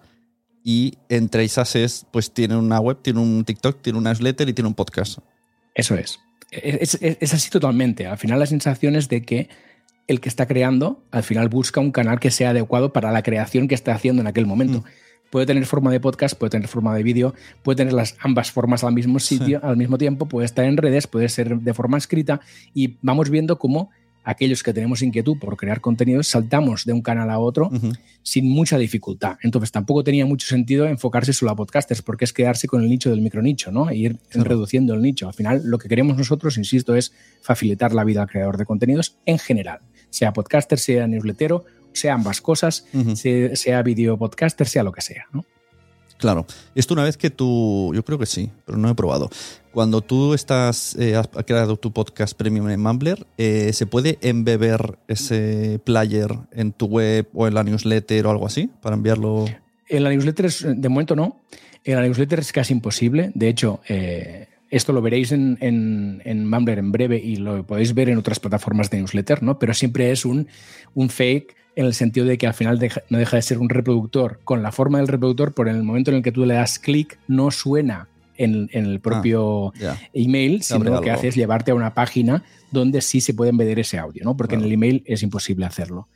y 0.63 0.94
entre 1.09 1.44
esas 1.44 1.75
es, 1.75 2.06
pues 2.11 2.31
tiene 2.31 2.56
una 2.56 2.79
web, 2.79 3.00
tiene 3.01 3.19
un 3.19 3.44
TikTok, 3.44 3.81
tiene 3.81 3.97
una 3.97 4.11
newsletter 4.11 4.47
y 4.47 4.53
tiene 4.53 4.67
un 4.67 4.75
podcast. 4.75 5.17
Eso 5.73 5.95
es. 5.95 6.19
Es, 6.51 7.33
así 7.33 7.50
totalmente. 7.50 8.06
Al 8.06 8.19
final 8.19 8.38
la 8.38 8.45
sensación 8.45 8.95
es 8.95 9.09
de 9.09 9.23
que 9.23 9.50
el 10.07 10.21
que 10.21 10.29
está 10.29 10.45
creando, 10.45 11.03
al 11.09 11.23
final 11.23 11.50
busca 11.50 11.79
un 11.79 11.91
canal 11.91 12.19
que 12.19 12.29
sea 12.29 12.51
adecuado 12.51 12.94
para 12.94 13.12
la 13.12 13.23
creación 13.23 13.67
que 13.67 13.73
está 13.73 13.95
haciendo 13.95 14.21
en 14.21 14.27
aquel 14.27 14.45
momento. 14.45 14.81
Mm. 14.81 14.83
Puede 15.31 15.47
tener 15.47 15.65
forma 15.65 15.91
de 15.91 16.00
podcast, 16.00 16.38
puede 16.38 16.51
tener 16.51 16.67
forma 16.67 16.95
de 16.95 17.01
vídeo, 17.01 17.33
puede 17.63 17.77
tener 17.77 17.94
las 17.94 18.15
ambas 18.19 18.51
formas 18.51 18.83
al 18.83 18.94
mismo 18.94 19.19
sitio, 19.19 19.59
al 19.63 19.77
mismo 19.77 19.97
tiempo, 19.97 20.27
puede 20.27 20.45
estar 20.45 20.65
en 20.65 20.77
redes, 20.77 21.07
puede 21.07 21.29
ser 21.29 21.57
de 21.57 21.73
forma 21.73 21.97
escrita 21.97 22.39
y 22.73 22.97
vamos 23.01 23.31
viendo 23.31 23.57
cómo 23.57 23.89
aquellos 24.29 24.61
que 24.63 24.73
tenemos 24.73 25.01
inquietud 25.01 25.37
por 25.39 25.57
crear 25.57 25.81
contenidos, 25.81 26.27
saltamos 26.27 26.85
de 26.85 26.93
un 26.93 27.01
canal 27.01 27.29
a 27.29 27.39
otro 27.39 27.69
sin 28.21 28.49
mucha 28.49 28.77
dificultad. 28.77 29.37
Entonces 29.41 29.71
tampoco 29.71 30.03
tenía 30.03 30.25
mucho 30.25 30.47
sentido 30.47 30.85
enfocarse 30.87 31.33
solo 31.33 31.51
a 31.51 31.55
podcasters, 31.55 32.01
porque 32.01 32.25
es 32.25 32.33
quedarse 32.33 32.67
con 32.67 32.83
el 32.83 32.89
nicho 32.89 33.09
del 33.09 33.21
micronicho, 33.21 33.71
¿no? 33.71 33.89
E 33.89 33.95
ir 33.95 34.19
reduciendo 34.31 34.93
el 34.93 35.01
nicho. 35.01 35.27
Al 35.27 35.33
final, 35.33 35.61
lo 35.65 35.77
que 35.77 35.89
queremos 35.89 36.17
nosotros, 36.17 36.57
insisto, 36.57 36.95
es 36.95 37.11
facilitar 37.41 37.93
la 37.93 38.03
vida 38.03 38.21
al 38.21 38.27
creador 38.27 38.57
de 38.57 38.65
contenidos 38.65 39.17
en 39.25 39.39
general, 39.39 39.79
sea 40.09 40.31
podcaster, 40.31 40.77
sea 40.77 41.07
newslettero, 41.07 41.65
sea 41.91 42.13
ambas 42.13 42.41
cosas, 42.41 42.85
sea, 43.15 43.55
sea 43.55 43.81
video 43.81 44.17
podcaster, 44.17 44.67
sea 44.67 44.83
lo 44.83 44.91
que 44.91 45.01
sea, 45.01 45.25
¿no? 45.33 45.45
Claro. 46.19 46.45
Esto 46.75 46.94
una 46.94 47.06
vez 47.06 47.16
que 47.16 47.30
tú, 47.30 47.94
yo 47.95 48.04
creo 48.04 48.19
que 48.19 48.25
sí, 48.25 48.51
pero 48.66 48.77
no 48.77 48.89
he 48.89 48.94
probado. 48.94 49.30
Cuando 49.71 50.01
tú 50.01 50.33
estás, 50.33 50.94
eh, 51.00 51.16
has 51.16 51.30
creado 51.45 51.77
tu 51.77 51.94
podcast 51.94 52.38
premium 52.38 52.69
en 52.69 52.81
Mumbler, 52.81 53.25
eh, 53.38 53.71
¿se 53.71 53.86
puede 53.86 54.19
embeber 54.21 55.00
ese 55.07 55.80
player 55.81 56.30
en 56.51 56.74
tu 56.74 56.88
web 56.88 57.30
o 57.33 57.48
en 57.48 57.54
la 57.54 57.63
newsletter 57.63 58.27
o 58.27 58.31
algo 58.31 58.46
así 58.46 58.70
para 58.82 58.98
enviarlo? 58.98 59.46
En 59.88 60.03
la 60.03 60.10
newsletter, 60.10 60.51
de 60.51 60.89
momento 60.89 61.15
no. 61.15 61.39
En 61.86 61.96
la 61.96 62.01
newsletter 62.01 62.39
es 62.39 62.51
casi 62.51 62.74
imposible. 62.74 63.32
De 63.34 63.48
hecho, 63.48 63.79
eh, 63.88 64.50
esto 64.70 64.91
lo 64.91 65.01
veréis 65.01 65.32
en, 65.32 65.58
en, 65.62 66.22
en, 66.25 66.50
Mumbler 66.50 66.79
en 66.79 66.91
breve 66.91 67.17
y 67.17 67.38
lo 67.38 67.65
podéis 67.65 67.93
ver 67.93 68.10
en 68.10 68.17
otras 68.17 68.41
plataformas 68.41 68.89
de 68.89 68.98
newsletter, 68.98 69.41
¿no? 69.41 69.58
Pero 69.58 69.74
siempre 69.74 70.12
es 70.12 70.25
un, 70.25 70.50
un 70.96 71.10
fake 71.10 71.55
en 71.75 71.85
el 71.85 71.93
sentido 71.93 72.25
de 72.25 72.38
que 72.38 72.47
al 72.47 72.53
final 72.53 72.79
no 73.09 73.17
deja 73.17 73.38
de 73.38 73.41
ser 73.41 73.59
un 73.59 73.69
reproductor 73.69 74.39
con 74.43 74.63
la 74.63 74.71
forma 74.71 74.97
del 74.97 75.07
reproductor, 75.07 75.53
por 75.53 75.69
el 75.69 75.83
momento 75.83 76.11
en 76.11 76.17
el 76.17 76.23
que 76.23 76.31
tú 76.31 76.45
le 76.45 76.55
das 76.55 76.79
clic 76.79 77.19
no 77.27 77.51
suena 77.51 78.09
en, 78.39 78.69
el 78.71 78.95
ah, 78.95 78.99
propio 79.01 79.73
email, 80.13 80.63
sino 80.63 80.85
lo 80.85 81.01
que 81.01 81.11
hace 81.11 81.27
es 81.27 81.35
llevarte 81.35 81.71
a 81.71 81.75
una 81.75 81.93
página 81.93 82.43
donde 82.71 83.01
sí 83.01 83.21
se 83.21 83.33
puede 83.33 83.49
embeder 83.49 83.79
ese 83.79 83.97
audio, 83.97 84.23
¿no? 84.23 84.38
Porque 84.38 84.55
en 84.55 84.61
el 84.61 84.71
email 84.71 85.03
es 85.05 85.23
imposible 85.23 85.65
hacerlo. 85.65 86.07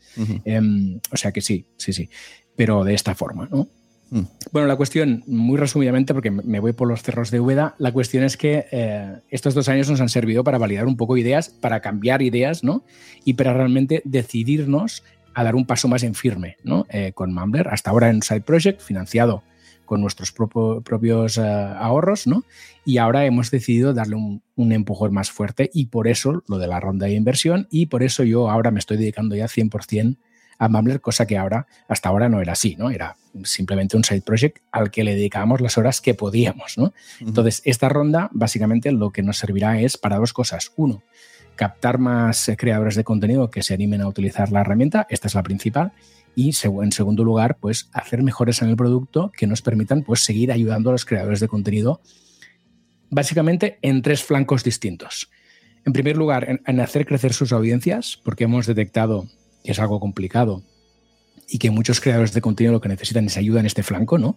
Em, 0.45 0.99
o 1.11 1.17
sea 1.17 1.31
que 1.31 1.41
sí, 1.41 1.65
sí, 1.77 1.91
sí. 1.91 2.09
Pero 2.55 2.83
de 2.83 2.93
esta 2.93 3.13
forma, 3.15 3.47
¿no? 3.51 3.67
Mm. 4.09 4.21
Bueno, 4.51 4.67
la 4.67 4.75
cuestión, 4.75 5.23
muy 5.27 5.57
resumidamente, 5.57 6.13
porque 6.13 6.31
me 6.31 6.59
voy 6.59 6.73
por 6.73 6.87
los 6.87 7.01
cerros 7.01 7.31
de 7.31 7.39
Úbeda, 7.39 7.75
la 7.79 7.91
cuestión 7.91 8.23
es 8.23 8.37
que 8.37 8.67
eh, 8.71 9.17
estos 9.29 9.53
dos 9.53 9.67
años 9.67 9.89
nos 9.89 9.99
han 9.99 10.09
servido 10.09 10.43
para 10.43 10.57
validar 10.57 10.85
un 10.85 10.95
poco 10.95 11.17
ideas, 11.17 11.49
para 11.49 11.81
cambiar 11.81 12.21
ideas, 12.21 12.63
¿no? 12.63 12.85
Y 13.25 13.33
para 13.33 13.53
realmente 13.53 14.01
decidirnos 14.05 15.03
a 15.33 15.43
dar 15.43 15.55
un 15.55 15.65
paso 15.65 15.87
más 15.87 16.03
en 16.03 16.15
firme 16.15 16.57
¿no? 16.63 16.85
Eh, 16.89 17.11
con 17.13 17.33
Mumbler, 17.33 17.67
hasta 17.69 17.91
ahora 17.91 18.09
en 18.09 18.21
Side 18.21 18.41
Project, 18.41 18.81
financiado 18.81 19.43
con 19.85 20.01
nuestros 20.01 20.31
propios 20.31 21.37
eh, 21.37 21.41
ahorros, 21.41 22.25
¿no? 22.25 22.45
Y 22.85 22.97
ahora 22.97 23.25
hemos 23.25 23.51
decidido 23.51 23.93
darle 23.93 24.15
un, 24.15 24.41
un, 24.55 24.71
empujón 24.71 25.13
más 25.13 25.29
fuerte 25.29 25.69
y 25.73 25.87
por 25.87 26.07
eso 26.07 26.43
lo 26.47 26.57
de 26.57 26.67
la 26.67 26.79
ronda 26.79 27.07
de 27.07 27.13
inversión 27.13 27.67
y 27.69 27.87
por 27.87 28.01
eso 28.01 28.23
yo 28.23 28.49
ahora 28.49 28.71
me 28.71 28.79
estoy 28.79 28.97
dedicando 28.97 29.35
ya 29.35 29.45
100% 29.45 30.17
a 30.57 30.69
Mumbler, 30.69 31.01
cosa 31.01 31.25
que 31.25 31.37
ahora, 31.37 31.67
hasta 31.87 32.09
ahora 32.09 32.29
no 32.29 32.41
era 32.41 32.53
así, 32.53 32.75
¿no? 32.77 32.89
Era 32.89 33.17
simplemente 33.43 33.97
un 33.97 34.03
side 34.03 34.21
project 34.21 34.59
al 34.71 34.91
que 34.91 35.03
le 35.03 35.15
dedicábamos 35.15 35.61
las 35.61 35.77
horas 35.77 36.01
que 36.01 36.13
podíamos, 36.13 36.77
¿no? 36.77 36.93
Entonces, 37.19 37.61
esta 37.65 37.89
ronda 37.89 38.29
básicamente 38.31 38.91
lo 38.91 39.11
que 39.11 39.23
nos 39.23 39.37
servirá 39.37 39.79
es 39.79 39.97
para 39.97 40.17
dos 40.17 40.33
cosas. 40.33 40.71
Uno, 40.75 41.03
captar 41.55 41.97
más 41.97 42.49
eh, 42.49 42.57
creadores 42.57 42.95
de 42.95 43.03
contenido 43.03 43.49
que 43.49 43.63
se 43.63 43.73
animen 43.73 44.01
a 44.01 44.07
utilizar 44.07 44.51
la 44.51 44.61
herramienta, 44.61 45.07
esta 45.09 45.27
es 45.27 45.35
la 45.35 45.43
principal, 45.43 45.91
y 46.35 46.51
en 46.63 46.91
segundo 46.91 47.23
lugar, 47.23 47.57
pues 47.59 47.89
hacer 47.93 48.23
mejores 48.23 48.61
en 48.61 48.69
el 48.69 48.75
producto 48.75 49.31
que 49.37 49.45
nos 49.45 49.61
permitan 49.61 50.03
pues 50.03 50.21
seguir 50.21 50.51
ayudando 50.51 50.89
a 50.89 50.93
los 50.93 51.05
creadores 51.05 51.39
de 51.39 51.47
contenido 51.47 52.01
básicamente 53.13 53.77
en 53.81 54.01
tres 54.01 54.23
flancos 54.23 54.63
distintos. 54.63 55.29
En 55.85 55.93
primer 55.93 56.17
lugar, 56.17 56.61
en, 56.65 56.79
hacer 56.79 57.05
crecer 57.05 57.33
sus 57.33 57.51
audiencias, 57.51 58.19
porque 58.23 58.45
hemos 58.45 58.65
detectado 58.65 59.27
que 59.63 59.71
es 59.71 59.79
algo 59.79 59.99
complicado 59.99 60.63
y 61.47 61.59
que 61.59 61.71
muchos 61.71 62.01
creadores 62.01 62.33
de 62.33 62.41
contenido 62.41 62.73
lo 62.73 62.81
que 62.81 62.89
necesitan 62.89 63.25
es 63.25 63.37
ayuda 63.37 63.59
en 63.59 63.65
este 63.65 63.83
flanco, 63.83 64.17
¿no? 64.17 64.35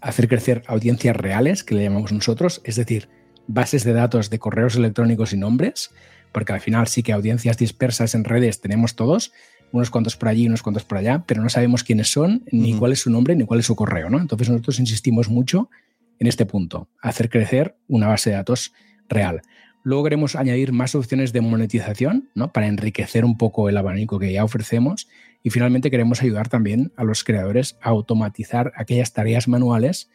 Hacer 0.00 0.28
crecer 0.28 0.62
audiencias 0.66 1.16
reales, 1.16 1.64
que 1.64 1.74
le 1.74 1.84
llamamos 1.84 2.12
nosotros, 2.12 2.60
es 2.64 2.76
decir, 2.76 3.08
bases 3.46 3.84
de 3.84 3.92
datos 3.92 4.30
de 4.30 4.38
correos 4.38 4.76
electrónicos 4.76 5.32
y 5.32 5.36
nombres, 5.36 5.90
porque 6.32 6.52
al 6.52 6.60
final 6.60 6.86
sí 6.86 7.02
que 7.02 7.12
audiencias 7.12 7.58
dispersas 7.58 8.14
en 8.14 8.24
redes 8.24 8.60
tenemos 8.60 8.94
todos, 8.96 9.32
unos 9.72 9.90
cuantos 9.90 10.16
por 10.16 10.28
allí, 10.28 10.46
unos 10.46 10.62
cuantos 10.62 10.84
por 10.84 10.98
allá, 10.98 11.24
pero 11.26 11.42
no 11.42 11.48
sabemos 11.48 11.84
quiénes 11.84 12.10
son, 12.10 12.44
ni 12.50 12.74
cuál 12.74 12.92
es 12.92 13.00
su 13.00 13.10
nombre, 13.10 13.36
ni 13.36 13.44
cuál 13.44 13.60
es 13.60 13.66
su 13.66 13.76
correo, 13.76 14.10
¿no? 14.10 14.18
Entonces 14.18 14.48
nosotros 14.48 14.80
insistimos 14.80 15.28
mucho 15.28 15.70
en 16.18 16.26
este 16.26 16.46
punto, 16.46 16.88
hacer 17.00 17.30
crecer 17.30 17.76
una 17.88 18.08
base 18.08 18.30
de 18.30 18.36
datos 18.36 18.72
real. 19.08 19.42
Luego 19.82 20.04
queremos 20.04 20.36
añadir 20.36 20.72
más 20.72 20.94
opciones 20.94 21.32
de 21.32 21.40
monetización, 21.40 22.28
¿no? 22.34 22.52
Para 22.52 22.66
enriquecer 22.66 23.24
un 23.24 23.38
poco 23.38 23.68
el 23.68 23.78
abanico 23.78 24.18
que 24.18 24.32
ya 24.32 24.44
ofrecemos. 24.44 25.08
Y 25.42 25.48
finalmente 25.48 25.90
queremos 25.90 26.20
ayudar 26.20 26.48
también 26.48 26.92
a 26.96 27.04
los 27.04 27.24
creadores 27.24 27.78
a 27.80 27.88
automatizar 27.88 28.72
aquellas 28.76 29.14
tareas 29.14 29.48
manuales 29.48 30.10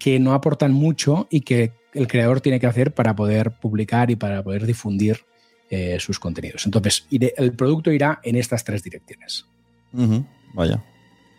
que 0.00 0.18
no 0.18 0.34
aportan 0.34 0.72
mucho 0.72 1.28
y 1.30 1.42
que 1.42 1.72
el 1.94 2.08
creador 2.08 2.40
tiene 2.40 2.58
que 2.58 2.66
hacer 2.66 2.92
para 2.92 3.14
poder 3.14 3.52
publicar 3.52 4.10
y 4.10 4.16
para 4.16 4.42
poder 4.42 4.66
difundir 4.66 5.20
eh, 5.70 5.98
sus 6.00 6.18
contenidos. 6.18 6.66
Entonces, 6.66 7.06
el 7.10 7.52
producto 7.52 7.90
irá 7.92 8.20
en 8.22 8.36
estas 8.36 8.64
tres 8.64 8.82
direcciones. 8.82 9.46
Vaya. 10.54 10.82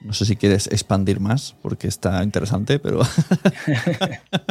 No 0.01 0.13
sé 0.13 0.23
si 0.23 0.37
quieres 0.37 0.67
expandir 0.67 1.19
más, 1.19 1.55
porque 1.61 1.87
está 1.89 2.23
interesante, 2.23 2.79
pero 2.79 3.01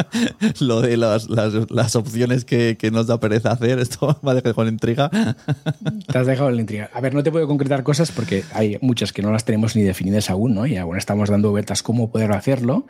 lo 0.59 0.81
de 0.81 0.95
las, 0.95 1.95
opciones 1.95 2.45
que, 2.45 2.77
nos 2.91 3.07
da 3.07 3.19
pereza 3.19 3.51
hacer, 3.51 3.79
esto 3.79 4.19
me 4.21 4.31
ha 4.31 4.33
dejado 4.35 4.53
con 4.53 4.67
intriga. 4.67 5.09
te 5.09 6.17
has 6.17 6.27
dejado 6.27 6.49
en 6.49 6.55
la 6.55 6.61
intriga. 6.61 6.89
A 6.93 7.01
ver, 7.01 7.15
no 7.15 7.23
te 7.23 7.31
puedo 7.31 7.47
concretar 7.47 7.83
cosas 7.83 8.11
porque 8.11 8.43
hay 8.53 8.77
muchas 8.81 9.11
que 9.11 9.23
no 9.23 9.31
las 9.31 9.43
tenemos 9.43 9.75
ni 9.75 9.81
definidas 9.81 10.29
aún, 10.29 10.53
¿no? 10.53 10.67
Y 10.67 10.77
aún 10.77 10.97
estamos 10.97 11.29
dando 11.29 11.49
vueltas 11.49 11.81
cómo 11.81 12.11
poder 12.11 12.31
hacerlo. 12.31 12.85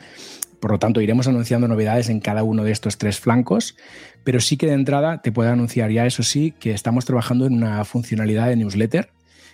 Por 0.60 0.72
lo 0.72 0.80
tanto, 0.80 1.02
iremos 1.02 1.28
anunciando 1.28 1.68
novedades 1.68 2.10
en 2.10 2.20
cada 2.20 2.44
uno 2.44 2.64
de 2.64 2.72
estos 2.72 2.98
tres 2.98 3.20
flancos, 3.20 3.76
pero 4.24 4.40
sí 4.40 4.58
que 4.58 4.68
de 4.68 4.74
entrada 4.74 5.22
te 5.22 5.32
puedo 5.32 5.50
anunciar 5.50 5.92
ya, 5.92 6.06
eso 6.06 6.24
sí, 6.24 6.54
que 6.60 6.72
estamos 6.72 7.06
trabajando 7.06 7.46
en 7.46 7.54
una 7.54 7.84
funcionalidad 7.86 8.48
de 8.48 8.56
newsletter 8.58 9.10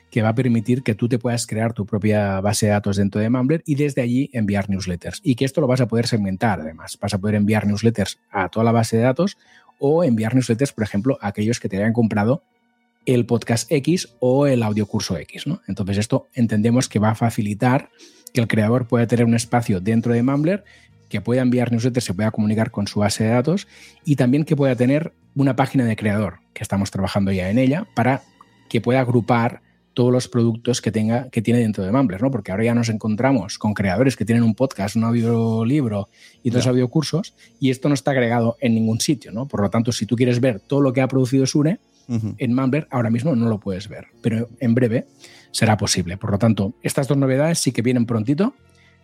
que 0.10 0.22
va 0.22 0.30
a 0.30 0.36
permitir 0.36 0.84
que 0.84 0.96
tú 0.96 1.10
te 1.10 1.20
puedas 1.20 1.46
crear 1.46 1.74
tu 1.74 1.86
propia 1.86 2.40
base 2.40 2.68
de 2.68 2.72
datos 2.72 2.98
dentro 2.98 3.20
de 3.20 3.30
Mumbler 3.30 3.64
y 3.66 3.76
desde 3.76 4.02
allí 4.02 4.30
enviar 4.34 4.70
newsletters. 4.70 5.20
Y 5.24 5.36
que 5.36 5.46
esto 5.46 5.62
lo 5.62 5.68
vas 5.68 5.82
a 5.82 5.88
poder 5.88 6.08
segmentar 6.08 6.62
además. 6.62 6.98
Vas 7.02 7.14
a 7.14 7.18
poder 7.18 7.36
enviar 7.36 7.68
newsletters 7.68 8.20
a 8.32 8.50
toda 8.50 8.64
la 8.64 8.72
base 8.72 8.98
de 8.98 9.04
datos 9.04 9.38
o 9.80 10.04
enviar 10.04 10.34
newsletters, 10.34 10.72
por 10.72 10.84
ejemplo, 10.84 11.18
a 11.22 11.28
aquellos 11.28 11.60
que 11.60 11.70
te 11.70 11.78
hayan 11.78 11.94
comprado 11.94 12.44
el 13.06 13.26
podcast 13.26 13.72
X 13.72 14.16
o 14.20 14.48
el 14.48 14.64
audio 14.64 14.86
curso 14.86 15.18
X. 15.18 15.48
¿no? 15.48 15.62
Entonces 15.68 15.98
esto 15.98 16.28
entendemos 16.34 16.88
que 16.90 17.00
va 17.00 17.12
a 17.12 17.16
facilitar 17.16 17.90
que 18.34 18.42
el 18.42 18.48
creador 18.48 18.88
pueda 18.88 19.08
tener 19.08 19.26
un 19.26 19.36
espacio 19.36 19.80
dentro 19.80 20.14
de 20.14 20.24
Mumbler 20.24 20.64
que 21.10 21.22
pueda 21.22 21.42
enviar 21.42 21.72
newsletters, 21.72 22.06
se 22.06 22.14
pueda 22.14 22.32
comunicar 22.32 22.72
con 22.72 22.88
su 22.88 23.00
base 23.00 23.24
de 23.24 23.32
datos 23.32 23.68
y 24.04 24.16
también 24.16 24.44
que 24.44 24.56
pueda 24.56 24.76
tener 24.76 25.14
una 25.36 25.56
página 25.56 25.86
de 25.86 25.96
creador, 25.96 26.40
que 26.54 26.64
estamos 26.64 26.92
trabajando 26.92 27.32
ya 27.32 27.50
en 27.50 27.60
ella, 27.60 27.88
para 27.96 28.24
que 28.70 28.82
pueda 28.82 29.02
agrupar 29.02 29.62
todos 29.96 30.12
los 30.12 30.28
productos 30.28 30.82
que 30.82 30.92
tenga 30.92 31.30
que 31.30 31.42
tiene 31.42 31.62
dentro 31.62 31.84
de 31.84 31.92
Mumbler, 31.92 32.22
¿no? 32.22 32.30
Porque 32.30 32.52
ahora 32.52 32.66
ya 32.66 32.76
nos 32.76 32.90
encontramos 32.90 33.58
con 33.58 33.74
creadores 33.74 34.16
que 34.16 34.26
tienen 34.26 34.44
un 34.44 34.54
podcast, 34.54 34.96
un 34.98 35.06
audiolibro 35.06 36.10
y 36.44 36.50
dos 36.52 36.68
audiocursos 36.68 37.34
y 37.60 37.72
esto 37.72 37.88
no 37.88 37.96
está 37.96 38.12
agregado 38.12 38.58
en 38.60 38.76
ningún 38.76 39.00
sitio, 39.00 39.32
¿no? 39.32 39.48
Por 39.48 39.62
lo 39.62 39.70
tanto, 39.70 39.92
si 39.92 40.06
tú 40.06 40.16
quieres 40.16 40.42
ver 40.42 40.60
todo 40.60 40.82
lo 40.82 40.94
que 40.94 41.02
ha 41.02 41.08
producido 41.08 41.46
Sure 41.48 41.80
en 42.08 42.54
Mumbler, 42.54 42.88
ahora 42.92 43.10
mismo 43.10 43.36
no 43.36 43.48
lo 43.48 43.60
puedes 43.60 43.88
ver, 43.88 44.08
pero 44.22 44.50
en 44.60 44.76
breve 44.76 45.08
será 45.52 45.78
posible. 45.78 46.18
Por 46.18 46.30
lo 46.30 46.38
tanto, 46.38 46.74
estas 46.84 47.08
dos 47.08 47.18
novedades 47.18 47.60
sí 47.60 47.72
que 47.72 47.82
vienen 47.82 48.06
prontito, 48.06 48.54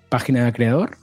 página 0.09 0.45
de 0.45 0.51
creador 0.51 0.97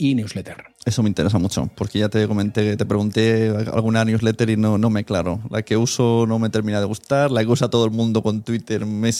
y 0.00 0.14
newsletter. 0.14 0.64
Eso 0.86 1.02
me 1.02 1.10
interesa 1.10 1.38
mucho, 1.38 1.70
porque 1.76 1.98
ya 1.98 2.08
te 2.08 2.26
comenté, 2.26 2.74
te 2.78 2.86
pregunté 2.86 3.50
alguna 3.70 4.02
newsletter 4.02 4.48
y 4.48 4.56
no, 4.56 4.78
no 4.78 4.88
me 4.88 5.04
claro. 5.04 5.42
La 5.50 5.60
que 5.60 5.76
uso 5.76 6.24
no 6.26 6.38
me 6.38 6.48
termina 6.48 6.80
de 6.80 6.86
gustar, 6.86 7.30
la 7.30 7.42
que 7.42 7.48
usa 7.48 7.68
todo 7.68 7.84
el 7.84 7.90
mundo 7.90 8.22
con 8.22 8.42
Twitter 8.42 8.86
me 8.86 9.10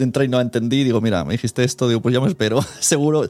entré 0.00 0.24
y 0.24 0.28
no 0.28 0.40
entendí. 0.40 0.82
Digo, 0.82 1.00
mira, 1.00 1.24
me 1.24 1.34
dijiste 1.34 1.62
esto, 1.62 1.88
digo, 1.88 2.02
pues 2.02 2.12
ya 2.12 2.20
me 2.20 2.26
espero. 2.26 2.60
Seguro, 2.80 3.28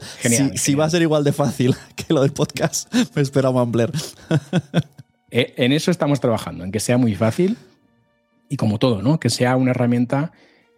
si, 0.55 0.73
va 0.73 0.85
a 0.85 0.89
ser 0.89 1.03
igual 1.03 1.23
de 1.23 1.33
fácil 1.33 1.75
que 1.95 2.11
lo 2.11 2.23
del 2.23 2.33
podcast, 2.33 2.91
me 3.15 3.21
espera 3.21 3.51
Mumbler. 3.51 3.91
Eh, 5.29 5.53
en 5.57 5.73
eso 5.73 5.91
estamos 5.91 6.19
trabajando, 6.19 6.63
en 6.63 6.71
que 6.71 6.79
sea 6.79 6.97
muy 6.97 7.13
fácil 7.13 7.57
y 8.49 8.57
como 8.57 8.79
todo, 8.79 9.03
¿no? 9.03 9.19
Que 9.19 9.29
sea 9.29 9.55
una 9.55 9.69
herramienta 9.69 10.31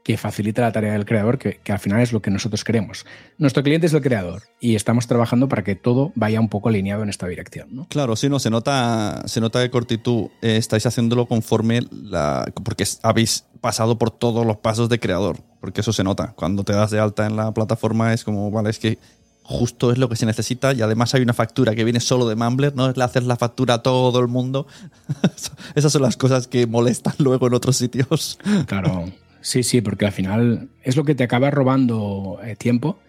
que 0.10 0.18
facilita 0.18 0.64
la 0.64 0.72
tarea 0.72 0.94
del 0.94 1.06
creador, 1.06 1.38
que, 1.38 1.60
al 1.72 1.78
final 1.78 2.02
es 2.02 2.12
lo 2.12 2.20
que 2.20 2.32
nosotros 2.32 2.64
queremos. 2.64 3.06
Nuestro 3.38 3.62
cliente 3.62 3.86
es 3.86 3.94
el 3.94 4.02
creador 4.02 4.42
y 4.60 4.74
estamos 4.74 5.06
trabajando 5.06 5.48
para 5.48 5.64
que 5.64 5.76
todo 5.76 6.12
vaya 6.16 6.40
un 6.40 6.50
poco 6.50 6.70
alineado 6.70 7.04
en 7.04 7.10
esta 7.10 7.28
dirección. 7.28 7.68
¿no? 7.76 7.86
Claro, 7.90 8.16
sí, 8.16 8.28
no, 8.28 8.40
se 8.40 8.50
nota, 8.50 9.22
se 9.28 9.40
nota 9.40 9.62
que 9.62 9.70
Cortitud 9.70 10.30
eh, 10.42 10.58
estáis 10.58 10.88
haciéndolo 10.88 11.28
conforme 11.28 11.82
la. 11.92 12.52
porque 12.64 12.86
habéis 13.04 13.46
pasado 13.62 14.00
por 14.00 14.10
todos 14.10 14.48
los 14.48 14.58
pasos 14.58 14.90
de 14.90 15.00
creador. 15.00 15.38
Porque 15.62 15.82
eso 15.82 15.94
se 15.94 16.04
nota. 16.04 16.34
Cuando 16.36 16.64
te 16.64 16.74
das 16.74 16.90
de 16.90 17.00
alta 17.00 17.28
en 17.28 17.36
la 17.36 17.54
plataforma 17.54 18.12
es 18.12 18.24
como, 18.24 18.50
vale, 18.50 18.72
es 18.72 18.80
que 18.80 18.98
justo 19.44 19.92
es 19.92 20.00
lo 20.00 20.10
que 20.10 20.16
se 20.16 20.26
necesita 20.26 20.74
y 20.74 20.82
además 20.82 21.14
hay 21.14 21.22
una 21.22 21.34
factura 21.34 21.76
que 21.76 21.84
viene 21.84 22.00
solo 22.00 22.28
de 22.28 22.36
Mumbler, 22.36 22.76
no 22.76 22.90
es 22.90 22.98
le 22.98 23.04
hacer 23.04 23.22
la 23.22 23.36
factura 23.36 23.76
a 23.76 23.84
todo 23.84 24.20
el 24.20 24.28
mundo. 24.28 24.66
Esas 25.76 25.92
son 25.92 26.02
las 26.02 26.18
cosas 26.18 26.48
que 26.48 26.66
molestan 26.66 27.14
luego 27.20 27.46
en 27.46 27.54
otros 27.54 27.78
sitios. 27.78 28.40
Claro. 28.66 29.06
Sí, 29.42 29.64
sí, 29.64 29.82
porque 29.82 30.06
al 30.06 30.12
final 30.12 30.70
es 30.84 30.96
lo 30.96 31.04
que 31.04 31.16
te 31.16 31.24
acaba 31.24 31.50
robando 31.50 32.40
eh, 32.44 32.56
tiempo 32.56 33.00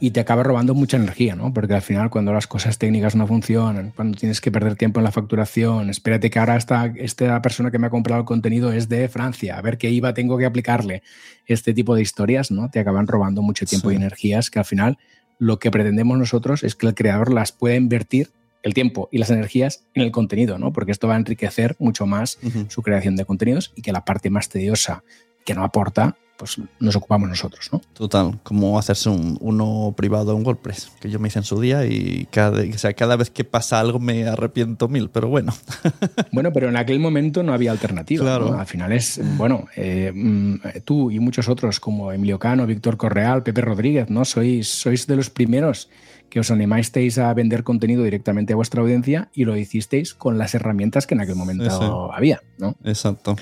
y 0.00 0.12
te 0.12 0.20
acaba 0.20 0.42
robando 0.42 0.74
mucha 0.74 0.96
energía, 0.96 1.36
¿no? 1.36 1.52
Porque 1.52 1.74
al 1.74 1.82
final 1.82 2.08
cuando 2.08 2.32
las 2.32 2.46
cosas 2.46 2.78
técnicas 2.78 3.14
no 3.14 3.26
funcionan, 3.26 3.92
cuando 3.94 4.18
tienes 4.18 4.40
que 4.40 4.50
perder 4.50 4.74
tiempo 4.74 4.98
en 4.98 5.04
la 5.04 5.12
facturación, 5.12 5.90
espérate 5.90 6.30
que 6.30 6.38
ahora 6.38 6.56
esta, 6.56 6.86
esta 6.96 7.40
persona 7.42 7.70
que 7.70 7.78
me 7.78 7.86
ha 7.86 7.90
comprado 7.90 8.20
el 8.20 8.26
contenido 8.26 8.72
es 8.72 8.88
de 8.88 9.08
Francia, 9.08 9.58
a 9.58 9.62
ver 9.62 9.76
qué 9.76 9.90
IVA 9.90 10.14
tengo 10.14 10.38
que 10.38 10.46
aplicarle. 10.46 11.02
Este 11.46 11.74
tipo 11.74 11.94
de 11.94 12.02
historias, 12.02 12.50
¿no? 12.50 12.70
Te 12.70 12.80
acaban 12.80 13.06
robando 13.06 13.42
mucho 13.42 13.66
tiempo 13.66 13.92
y 13.92 13.96
energías 13.96 14.50
que 14.50 14.58
al 14.58 14.64
final 14.64 14.98
lo 15.38 15.58
que 15.58 15.70
pretendemos 15.70 16.18
nosotros 16.18 16.64
es 16.64 16.74
que 16.74 16.86
el 16.86 16.94
creador 16.94 17.32
las 17.32 17.52
pueda 17.52 17.76
invertir 17.76 18.30
el 18.62 18.74
tiempo 18.74 19.08
y 19.12 19.18
las 19.18 19.30
energías 19.30 19.84
en 19.94 20.02
el 20.02 20.10
contenido, 20.10 20.58
¿no? 20.58 20.72
Porque 20.72 20.92
esto 20.92 21.08
va 21.08 21.14
a 21.14 21.18
enriquecer 21.18 21.76
mucho 21.78 22.06
más 22.06 22.38
su 22.68 22.82
creación 22.82 23.16
de 23.16 23.24
contenidos 23.24 23.72
y 23.74 23.82
que 23.82 23.92
la 23.92 24.04
parte 24.04 24.30
más 24.30 24.48
tediosa 24.48 25.02
que 25.44 25.54
no 25.54 25.64
aporta, 25.64 26.16
pues 26.40 26.56
nos 26.78 26.96
ocupamos 26.96 27.28
nosotros, 27.28 27.68
¿no? 27.70 27.82
Total, 27.92 28.40
como 28.42 28.78
hacerse 28.78 29.10
un, 29.10 29.36
uno 29.42 29.92
privado 29.94 30.34
en 30.34 30.44
WordPress, 30.44 30.90
que 30.98 31.10
yo 31.10 31.18
me 31.18 31.28
hice 31.28 31.40
en 31.40 31.44
su 31.44 31.60
día 31.60 31.84
y 31.84 32.26
cada, 32.30 32.62
o 32.62 32.78
sea, 32.78 32.94
cada 32.94 33.16
vez 33.16 33.28
que 33.28 33.44
pasa 33.44 33.78
algo 33.78 33.98
me 33.98 34.26
arrepiento 34.26 34.88
mil, 34.88 35.10
pero 35.10 35.28
bueno. 35.28 35.52
Bueno, 36.32 36.52
pero 36.52 36.68
en 36.68 36.76
aquel 36.76 37.00
momento 37.00 37.42
no 37.42 37.52
había 37.52 37.72
alternativa. 37.72 38.22
Claro. 38.22 38.58
Al 38.58 38.66
final 38.66 38.92
es, 38.92 39.20
bueno, 39.36 39.66
eh, 39.76 40.12
mm, 40.14 40.60
tú 40.84 41.10
y 41.10 41.18
muchos 41.18 41.48
otros 41.48 41.80
como 41.80 42.12
Emilio 42.12 42.38
Cano, 42.38 42.66
Víctor 42.66 42.96
Correal, 42.96 43.42
Pepe 43.42 43.60
Rodríguez, 43.60 44.08
¿no? 44.08 44.24
Sois, 44.24 44.68
sois 44.68 45.06
de 45.06 45.16
los 45.16 45.28
primeros 45.28 45.90
que 46.30 46.40
os 46.40 46.50
animasteis 46.50 47.18
a 47.18 47.34
vender 47.34 47.64
contenido 47.64 48.04
directamente 48.04 48.52
a 48.52 48.56
vuestra 48.56 48.80
audiencia 48.80 49.28
y 49.34 49.44
lo 49.44 49.56
hicisteis 49.56 50.14
con 50.14 50.38
las 50.38 50.54
herramientas 50.54 51.06
que 51.06 51.14
en 51.14 51.20
aquel 51.20 51.34
momento 51.34 52.12
había, 52.12 52.40
¿no? 52.58 52.76
Exacto. 52.84 53.36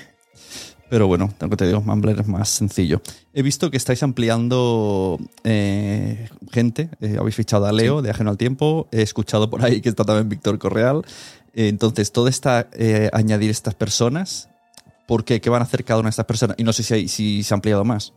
Pero 0.89 1.07
bueno, 1.07 1.31
tengo 1.37 1.51
que 1.51 1.57
te 1.57 1.67
digo, 1.67 1.81
Mumbler 1.81 2.19
es 2.19 2.27
más 2.27 2.49
sencillo. 2.49 3.01
He 3.33 3.43
visto 3.43 3.69
que 3.69 3.77
estáis 3.77 4.01
ampliando 4.01 5.19
eh, 5.43 6.29
gente. 6.51 6.89
Eh, 6.99 7.17
habéis 7.19 7.35
fichado 7.35 7.67
a 7.67 7.71
Leo 7.71 8.01
de 8.01 8.09
Ajeno 8.09 8.31
al 8.31 8.37
Tiempo. 8.37 8.87
He 8.91 9.03
escuchado 9.03 9.49
por 9.49 9.63
ahí 9.63 9.81
que 9.81 9.89
está 9.89 10.03
también 10.03 10.29
Víctor 10.29 10.57
Correal. 10.57 11.03
Eh, 11.53 11.67
entonces, 11.67 12.11
todo 12.11 12.27
está 12.27 12.69
añadir 13.13 13.51
estas 13.51 13.75
personas. 13.75 14.49
¿Por 15.07 15.23
qué? 15.23 15.41
¿Qué 15.41 15.49
van 15.49 15.61
a 15.61 15.65
hacer 15.65 15.83
cada 15.83 15.99
una 15.99 16.07
de 16.07 16.11
estas 16.11 16.25
personas? 16.25 16.55
Y 16.59 16.63
no 16.63 16.73
sé 16.73 16.83
si, 16.83 17.07
si 17.07 17.43
se 17.43 17.53
ha 17.53 17.55
ampliado 17.55 17.85
más. 17.85 18.13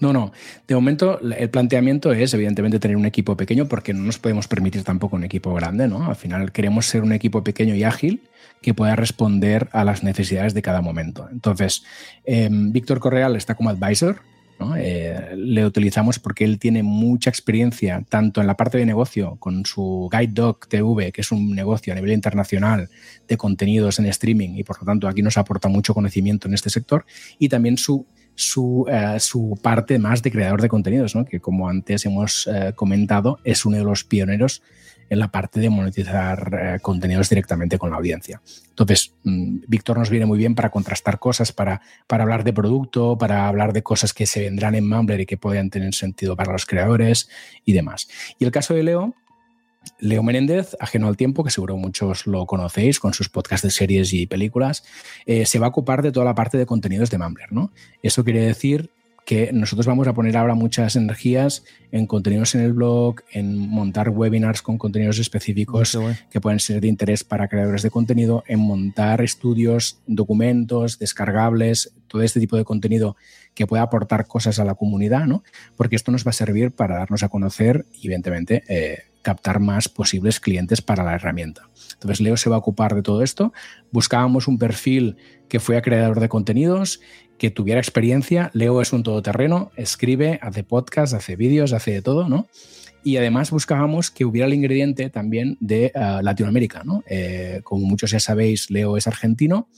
No, 0.00 0.12
no. 0.12 0.32
De 0.66 0.74
momento, 0.74 1.20
el 1.20 1.50
planteamiento 1.50 2.12
es, 2.12 2.34
evidentemente, 2.34 2.80
tener 2.80 2.96
un 2.96 3.06
equipo 3.06 3.36
pequeño 3.36 3.68
porque 3.68 3.94
no 3.94 4.02
nos 4.02 4.18
podemos 4.18 4.48
permitir 4.48 4.82
tampoco 4.82 5.14
un 5.14 5.22
equipo 5.22 5.54
grande, 5.54 5.86
¿no? 5.86 6.06
Al 6.06 6.16
final 6.16 6.50
queremos 6.50 6.86
ser 6.86 7.02
un 7.02 7.12
equipo 7.12 7.44
pequeño 7.44 7.76
y 7.76 7.84
ágil 7.84 8.22
que 8.62 8.74
pueda 8.74 8.96
responder 8.96 9.68
a 9.72 9.84
las 9.84 10.02
necesidades 10.02 10.54
de 10.54 10.62
cada 10.62 10.80
momento. 10.80 11.28
Entonces, 11.30 11.84
em, 12.24 12.72
Víctor 12.72 12.98
Correal 12.98 13.36
está 13.36 13.54
como 13.54 13.70
advisor, 13.70 14.22
eh, 14.76 15.34
le 15.36 15.66
utilizamos 15.66 16.18
porque 16.18 16.44
él 16.44 16.58
tiene 16.58 16.82
mucha 16.82 17.30
experiencia 17.30 18.04
tanto 18.08 18.40
en 18.40 18.46
la 18.46 18.56
parte 18.56 18.78
de 18.78 18.86
negocio 18.86 19.36
con 19.38 19.64
su 19.66 20.08
Guide 20.12 20.32
Dog 20.32 20.68
TV, 20.68 21.12
que 21.12 21.20
es 21.20 21.32
un 21.32 21.54
negocio 21.54 21.92
a 21.92 21.96
nivel 21.96 22.12
internacional 22.12 22.88
de 23.26 23.36
contenidos 23.36 23.98
en 23.98 24.06
streaming 24.06 24.50
y 24.56 24.64
por 24.64 24.78
lo 24.80 24.86
tanto 24.86 25.08
aquí 25.08 25.22
nos 25.22 25.38
aporta 25.38 25.68
mucho 25.68 25.94
conocimiento 25.94 26.48
en 26.48 26.54
este 26.54 26.70
sector 26.70 27.04
y 27.38 27.48
también 27.48 27.76
su, 27.76 28.06
su, 28.34 28.86
eh, 28.88 29.18
su 29.20 29.58
parte 29.62 29.98
más 29.98 30.22
de 30.22 30.30
creador 30.30 30.62
de 30.62 30.68
contenidos, 30.68 31.16
que 31.28 31.40
como 31.40 31.68
antes 31.68 32.04
hemos 32.06 32.46
eh, 32.46 32.72
comentado 32.74 33.38
es 33.44 33.64
uno 33.64 33.76
de 33.76 33.84
los 33.84 34.04
pioneros 34.04 34.62
en 35.12 35.18
la 35.18 35.28
parte 35.28 35.60
de 35.60 35.68
monetizar 35.68 36.58
eh, 36.58 36.78
contenidos 36.80 37.28
directamente 37.28 37.76
con 37.76 37.90
la 37.90 37.96
audiencia. 37.96 38.40
Entonces, 38.70 39.14
mm, 39.24 39.58
Víctor 39.68 39.98
nos 39.98 40.08
viene 40.08 40.24
muy 40.24 40.38
bien 40.38 40.54
para 40.54 40.70
contrastar 40.70 41.18
cosas, 41.18 41.52
para, 41.52 41.82
para 42.06 42.22
hablar 42.22 42.44
de 42.44 42.54
producto, 42.54 43.18
para 43.18 43.46
hablar 43.46 43.74
de 43.74 43.82
cosas 43.82 44.14
que 44.14 44.24
se 44.24 44.40
vendrán 44.40 44.74
en 44.74 44.88
Mumbler 44.88 45.20
y 45.20 45.26
que 45.26 45.36
podrían 45.36 45.68
tener 45.68 45.92
sentido 45.94 46.34
para 46.34 46.52
los 46.52 46.64
creadores 46.64 47.28
y 47.66 47.74
demás. 47.74 48.08
Y 48.38 48.46
el 48.46 48.50
caso 48.52 48.72
de 48.72 48.84
Leo, 48.84 49.14
Leo 49.98 50.22
Menéndez, 50.22 50.76
ajeno 50.80 51.08
al 51.08 51.16
tiempo, 51.16 51.44
que 51.44 51.50
seguro 51.50 51.76
muchos 51.76 52.26
lo 52.26 52.46
conocéis 52.46 52.98
con 52.98 53.14
sus 53.14 53.28
podcasts 53.28 53.64
de 53.64 53.70
series 53.70 54.12
y 54.12 54.26
películas, 54.26 54.84
eh, 55.26 55.46
se 55.46 55.58
va 55.58 55.66
a 55.66 55.70
ocupar 55.70 56.02
de 56.02 56.12
toda 56.12 56.26
la 56.26 56.34
parte 56.34 56.58
de 56.58 56.66
contenidos 56.66 57.10
de 57.10 57.18
Mumbler. 57.18 57.52
¿no? 57.52 57.72
Eso 58.02 58.24
quiere 58.24 58.40
decir 58.40 58.90
que 59.24 59.52
nosotros 59.52 59.86
vamos 59.86 60.08
a 60.08 60.14
poner 60.14 60.36
ahora 60.36 60.54
muchas 60.54 60.96
energías 60.96 61.64
en 61.92 62.06
contenidos 62.06 62.54
en 62.54 62.62
el 62.62 62.72
blog, 62.72 63.20
en 63.30 63.56
montar 63.56 64.08
webinars 64.08 64.62
con 64.62 64.78
contenidos 64.78 65.18
específicos 65.18 65.96
que 66.30 66.40
pueden 66.40 66.58
ser 66.58 66.80
de 66.80 66.88
interés 66.88 67.22
para 67.22 67.48
creadores 67.48 67.82
de 67.82 67.90
contenido, 67.90 68.42
en 68.46 68.58
montar 68.58 69.22
estudios, 69.22 70.00
documentos, 70.06 70.98
descargables, 70.98 71.94
todo 72.08 72.22
este 72.22 72.40
tipo 72.40 72.56
de 72.56 72.64
contenido 72.64 73.16
que 73.54 73.66
pueda 73.66 73.82
aportar 73.82 74.26
cosas 74.26 74.58
a 74.58 74.64
la 74.64 74.74
comunidad, 74.74 75.26
¿no? 75.26 75.44
Porque 75.76 75.96
esto 75.96 76.10
nos 76.10 76.26
va 76.26 76.30
a 76.30 76.34
servir 76.34 76.72
para 76.72 76.96
darnos 76.96 77.22
a 77.22 77.28
conocer 77.28 77.86
y, 77.92 78.06
evidentemente, 78.06 78.64
eh, 78.68 79.04
captar 79.22 79.60
más 79.60 79.88
posibles 79.88 80.40
clientes 80.40 80.82
para 80.82 81.04
la 81.04 81.14
herramienta. 81.14 81.68
Entonces 81.94 82.20
Leo 82.20 82.36
se 82.36 82.50
va 82.50 82.56
a 82.56 82.58
ocupar 82.58 82.94
de 82.94 83.02
todo 83.02 83.22
esto. 83.22 83.52
Buscábamos 83.90 84.48
un 84.48 84.58
perfil 84.58 85.16
que 85.48 85.60
fuera 85.60 85.82
creador 85.82 86.20
de 86.20 86.28
contenidos, 86.28 87.00
que 87.38 87.50
tuviera 87.50 87.80
experiencia. 87.80 88.50
Leo 88.54 88.80
es 88.80 88.92
un 88.92 89.02
todoterreno, 89.02 89.70
escribe, 89.76 90.38
hace 90.42 90.64
podcast, 90.64 91.14
hace 91.14 91.36
vídeos, 91.36 91.72
hace 91.72 91.92
de 91.92 92.02
todo, 92.02 92.28
¿no? 92.28 92.48
Y 93.04 93.16
además 93.16 93.50
buscábamos 93.50 94.10
que 94.10 94.24
hubiera 94.24 94.46
el 94.46 94.54
ingrediente 94.54 95.10
también 95.10 95.56
de 95.60 95.86
eh, 95.86 95.92
Latinoamérica, 96.22 96.82
¿no? 96.84 97.02
Eh, 97.06 97.60
como 97.64 97.84
muchos 97.86 98.12
ya 98.12 98.20
sabéis, 98.20 98.70
Leo 98.70 98.96
es 98.96 99.06
argentino. 99.06 99.68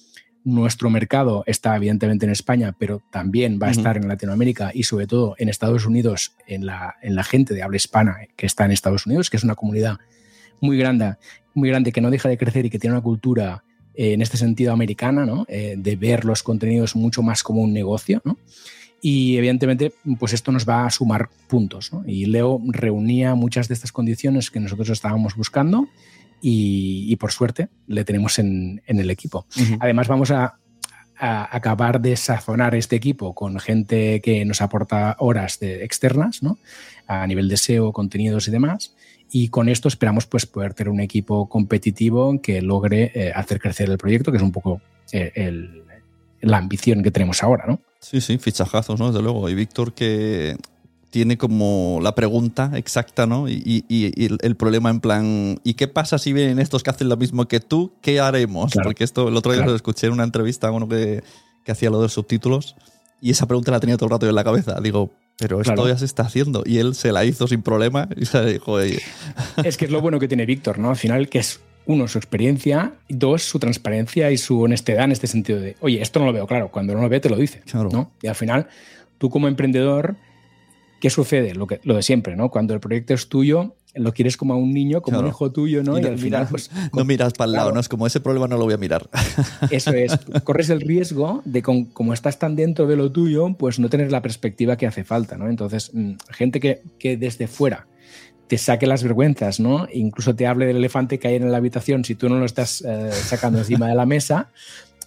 Nuestro 0.44 0.90
mercado 0.90 1.42
está 1.46 1.74
evidentemente 1.74 2.26
en 2.26 2.32
España, 2.32 2.74
pero 2.78 3.02
también 3.10 3.58
va 3.60 3.68
a 3.68 3.70
estar 3.70 3.96
en 3.96 4.06
Latinoamérica 4.06 4.70
y 4.74 4.82
sobre 4.82 5.06
todo 5.06 5.34
en 5.38 5.48
Estados 5.48 5.86
Unidos, 5.86 6.36
en 6.46 6.66
la, 6.66 6.96
en 7.00 7.14
la 7.14 7.24
gente 7.24 7.54
de 7.54 7.62
habla 7.62 7.76
hispana 7.76 8.18
que 8.36 8.44
está 8.44 8.66
en 8.66 8.70
Estados 8.70 9.06
Unidos, 9.06 9.30
que 9.30 9.38
es 9.38 9.44
una 9.44 9.54
comunidad 9.54 9.98
muy 10.60 10.76
grande, 10.76 11.14
muy 11.54 11.70
grande 11.70 11.92
que 11.92 12.02
no 12.02 12.10
deja 12.10 12.28
de 12.28 12.36
crecer 12.36 12.66
y 12.66 12.70
que 12.70 12.78
tiene 12.78 12.94
una 12.94 13.02
cultura 13.02 13.64
eh, 13.94 14.12
en 14.12 14.22
este 14.22 14.36
sentido 14.36 14.72
americana, 14.72 15.24
¿no? 15.24 15.46
Eh, 15.48 15.76
de 15.78 15.96
ver 15.96 16.24
los 16.24 16.42
contenidos 16.42 16.96
mucho 16.96 17.22
más 17.22 17.42
como 17.42 17.62
un 17.62 17.72
negocio. 17.72 18.20
¿no? 18.24 18.36
Y 19.00 19.36
evidentemente, 19.36 19.94
pues 20.18 20.32
esto 20.32 20.50
nos 20.50 20.68
va 20.68 20.84
a 20.84 20.90
sumar 20.90 21.30
puntos. 21.48 21.92
¿no? 21.92 22.02
Y 22.06 22.26
Leo 22.26 22.60
reunía 22.66 23.34
muchas 23.34 23.68
de 23.68 23.74
estas 23.74 23.92
condiciones 23.92 24.50
que 24.50 24.60
nosotros 24.60 24.90
estábamos 24.90 25.36
buscando 25.36 25.88
y, 26.46 27.16
por 27.16 27.32
suerte 27.32 27.68
le 27.86 28.04
tenemos 28.04 28.38
en, 28.38 28.82
en 28.86 28.98
el 28.98 29.10
equipo. 29.10 29.46
Además, 29.80 30.08
vamos 30.08 30.30
a, 30.30 30.58
a, 31.18 31.56
acabar 31.56 32.00
de 32.00 32.16
sazonar 32.16 32.74
este 32.74 32.96
equipo 32.96 33.34
con 33.34 33.58
gente 33.58 34.20
que 34.20 34.44
nos 34.44 34.60
aporta 34.60 35.16
horas 35.18 35.58
de 35.58 35.84
externas, 35.84 36.42
¿no? 36.42 36.58
a 37.06 37.26
nivel 37.26 37.48
de 37.48 37.56
SEO, 37.56 37.92
contenidos 37.92 38.48
y 38.48 38.50
demás 38.50 38.94
y 39.30 39.48
con 39.48 39.68
esto 39.68 39.88
esperamos 39.88 40.26
pues, 40.26 40.46
poder 40.46 40.74
tener 40.74 40.90
un 40.92 41.00
equipo 41.00 41.48
competitivo 41.48 42.40
que 42.40 42.62
logre 42.62 43.10
eh, 43.14 43.32
hacer 43.34 43.58
crecer 43.58 43.90
el 43.90 43.98
proyecto, 43.98 44.30
que 44.30 44.36
es 44.36 44.42
un 44.42 44.52
poco 44.52 44.80
eh, 45.12 45.82
la 46.40 46.58
ambición 46.58 47.02
que 47.02 47.10
tenemos 47.10 47.42
ahora, 47.42 47.64
¿no? 47.66 47.80
Sí, 48.00 48.20
sí, 48.20 48.38
fichajazos, 48.38 49.00
¿no? 49.00 49.08
Desde 49.08 49.22
luego. 49.22 49.48
Y 49.48 49.54
Víctor 49.54 49.94
que 49.94 50.56
tiene 51.14 51.38
como 51.38 52.00
la 52.02 52.16
pregunta 52.16 52.72
exacta, 52.74 53.24
¿no? 53.24 53.48
Y, 53.48 53.84
el, 54.42 54.56
problema 54.56 54.90
en 54.90 54.98
plan, 54.98 55.60
¿y 55.62 55.74
qué 55.74 55.86
pasa 55.86 56.18
si 56.18 56.32
vienen 56.32 56.58
estos 56.58 56.82
que 56.82 56.90
hacen 56.90 57.08
lo 57.08 57.16
mismo 57.16 57.46
que 57.46 57.60
tú? 57.60 57.92
¿Qué 58.02 58.18
haremos? 58.18 58.72
Porque 58.82 59.04
esto 59.04 59.28
el 59.28 59.36
otro 59.36 59.52
día 59.52 59.64
lo 59.64 59.76
escuché 59.76 60.08
en 60.08 60.14
una 60.14 60.24
entrevista 60.24 60.66
a 60.66 60.70
uno 60.72 60.88
que, 60.88 61.22
que 61.64 61.70
hacía 61.70 61.88
lo 61.88 62.02
de 62.02 62.08
subtítulos 62.08 62.74
y 63.20 63.30
esa 63.30 63.46
pregunta 63.46 63.70
la 63.70 63.78
tenía 63.78 63.96
todo 63.96 64.06
el 64.06 64.10
rato 64.10 64.28
en 64.28 64.34
la 64.34 64.42
cabeza. 64.42 64.80
Digo, 64.80 65.12
pero 65.38 65.60
esto 65.60 65.86
ya 65.86 65.96
se 65.96 66.04
está 66.04 66.24
haciendo. 66.24 66.64
Y 66.66 66.78
él 66.78 66.96
se 66.96 67.12
la 67.12 67.24
hizo 67.24 67.46
sin 67.46 67.62
problema 67.62 68.08
y 68.16 68.24
se 68.24 68.44
dijo, 68.44 68.80
Es 68.80 69.76
que 69.76 69.84
es 69.84 69.90
lo 69.92 70.00
bueno 70.00 70.18
que 70.18 70.26
tiene 70.26 70.46
Víctor, 70.46 70.80
¿no? 70.80 70.90
Al 70.90 70.96
final, 70.96 71.28
que 71.28 71.38
es 71.38 71.60
uno, 71.86 72.08
su 72.08 72.18
experiencia, 72.18 72.94
y 73.06 73.14
dos, 73.14 73.44
su 73.44 73.60
transparencia 73.60 74.32
y 74.32 74.36
su 74.36 74.60
honestidad 74.60 75.04
en 75.04 75.12
este 75.12 75.28
sentido 75.28 75.60
de, 75.60 75.76
oye, 75.78 76.02
esto 76.02 76.18
no 76.18 76.26
lo 76.26 76.32
veo 76.32 76.48
claro, 76.48 76.72
cuando 76.72 76.92
no 76.92 77.02
lo 77.02 77.08
ve 77.08 77.20
te 77.20 77.30
lo 77.30 77.36
dice. 77.36 77.62
¿no? 77.72 78.10
Y 78.20 78.26
al 78.26 78.34
final, 78.34 78.66
tú 79.18 79.30
como 79.30 79.46
emprendedor, 79.46 80.16
¿qué 81.04 81.10
sucede? 81.10 81.52
Lo, 81.52 81.66
que, 81.66 81.80
lo 81.84 81.96
de 81.96 82.02
siempre, 82.02 82.34
¿no? 82.34 82.50
Cuando 82.50 82.72
el 82.72 82.80
proyecto 82.80 83.12
es 83.12 83.28
tuyo, 83.28 83.76
lo 83.92 84.14
quieres 84.14 84.38
como 84.38 84.54
a 84.54 84.56
un 84.56 84.72
niño, 84.72 85.02
como 85.02 85.18
un 85.18 85.26
hijo 85.26 85.52
tuyo, 85.52 85.82
¿no? 85.82 85.98
Y, 85.98 86.04
al 86.06 86.16
final, 86.16 86.46
pues. 86.48 86.70
No 86.94 87.04
miras 87.04 87.34
para 87.34 87.44
el 87.44 87.52
lado, 87.52 87.72
¿no? 87.72 87.80
Es 87.80 87.90
como 87.90 88.06
ese 88.06 88.20
problema 88.20 88.48
no 88.48 88.56
lo 88.56 88.64
voy 88.64 88.72
a 88.72 88.78
mirar. 88.78 89.10
Eso 89.70 89.90
es. 89.90 90.18
Corres 90.44 90.70
el 90.70 90.80
riesgo 90.80 91.42
de, 91.44 91.60
como 91.60 92.14
estás 92.14 92.38
tan 92.38 92.56
dentro 92.56 92.86
de 92.86 92.96
lo 92.96 93.12
tuyo, 93.12 93.54
pues 93.58 93.78
no 93.78 93.90
tener 93.90 94.10
la 94.10 94.22
perspectiva 94.22 94.78
que 94.78 94.86
hace 94.86 95.04
falta, 95.04 95.36
¿no? 95.36 95.50
Entonces, 95.50 95.90
mm, 95.92 96.12
gente 96.30 96.58
que, 96.58 96.80
que 96.98 97.18
desde 97.18 97.48
fuera 97.48 97.86
te 98.46 98.56
saque 98.56 98.86
las 98.86 99.02
vergüenzas, 99.02 99.60
¿no? 99.60 99.86
Incluso 99.92 100.34
te 100.34 100.46
hable 100.46 100.64
del 100.64 100.78
elefante 100.78 101.18
que 101.18 101.28
hay 101.28 101.34
en 101.34 101.52
la 101.52 101.58
habitación 101.58 102.06
si 102.06 102.14
tú 102.14 102.30
no 102.30 102.38
lo 102.38 102.46
estás 102.46 102.80
eh, 102.80 103.10
sacando 103.12 103.58
encima 103.58 103.88
de 103.88 103.94
la 103.94 104.06
mesa, 104.06 104.50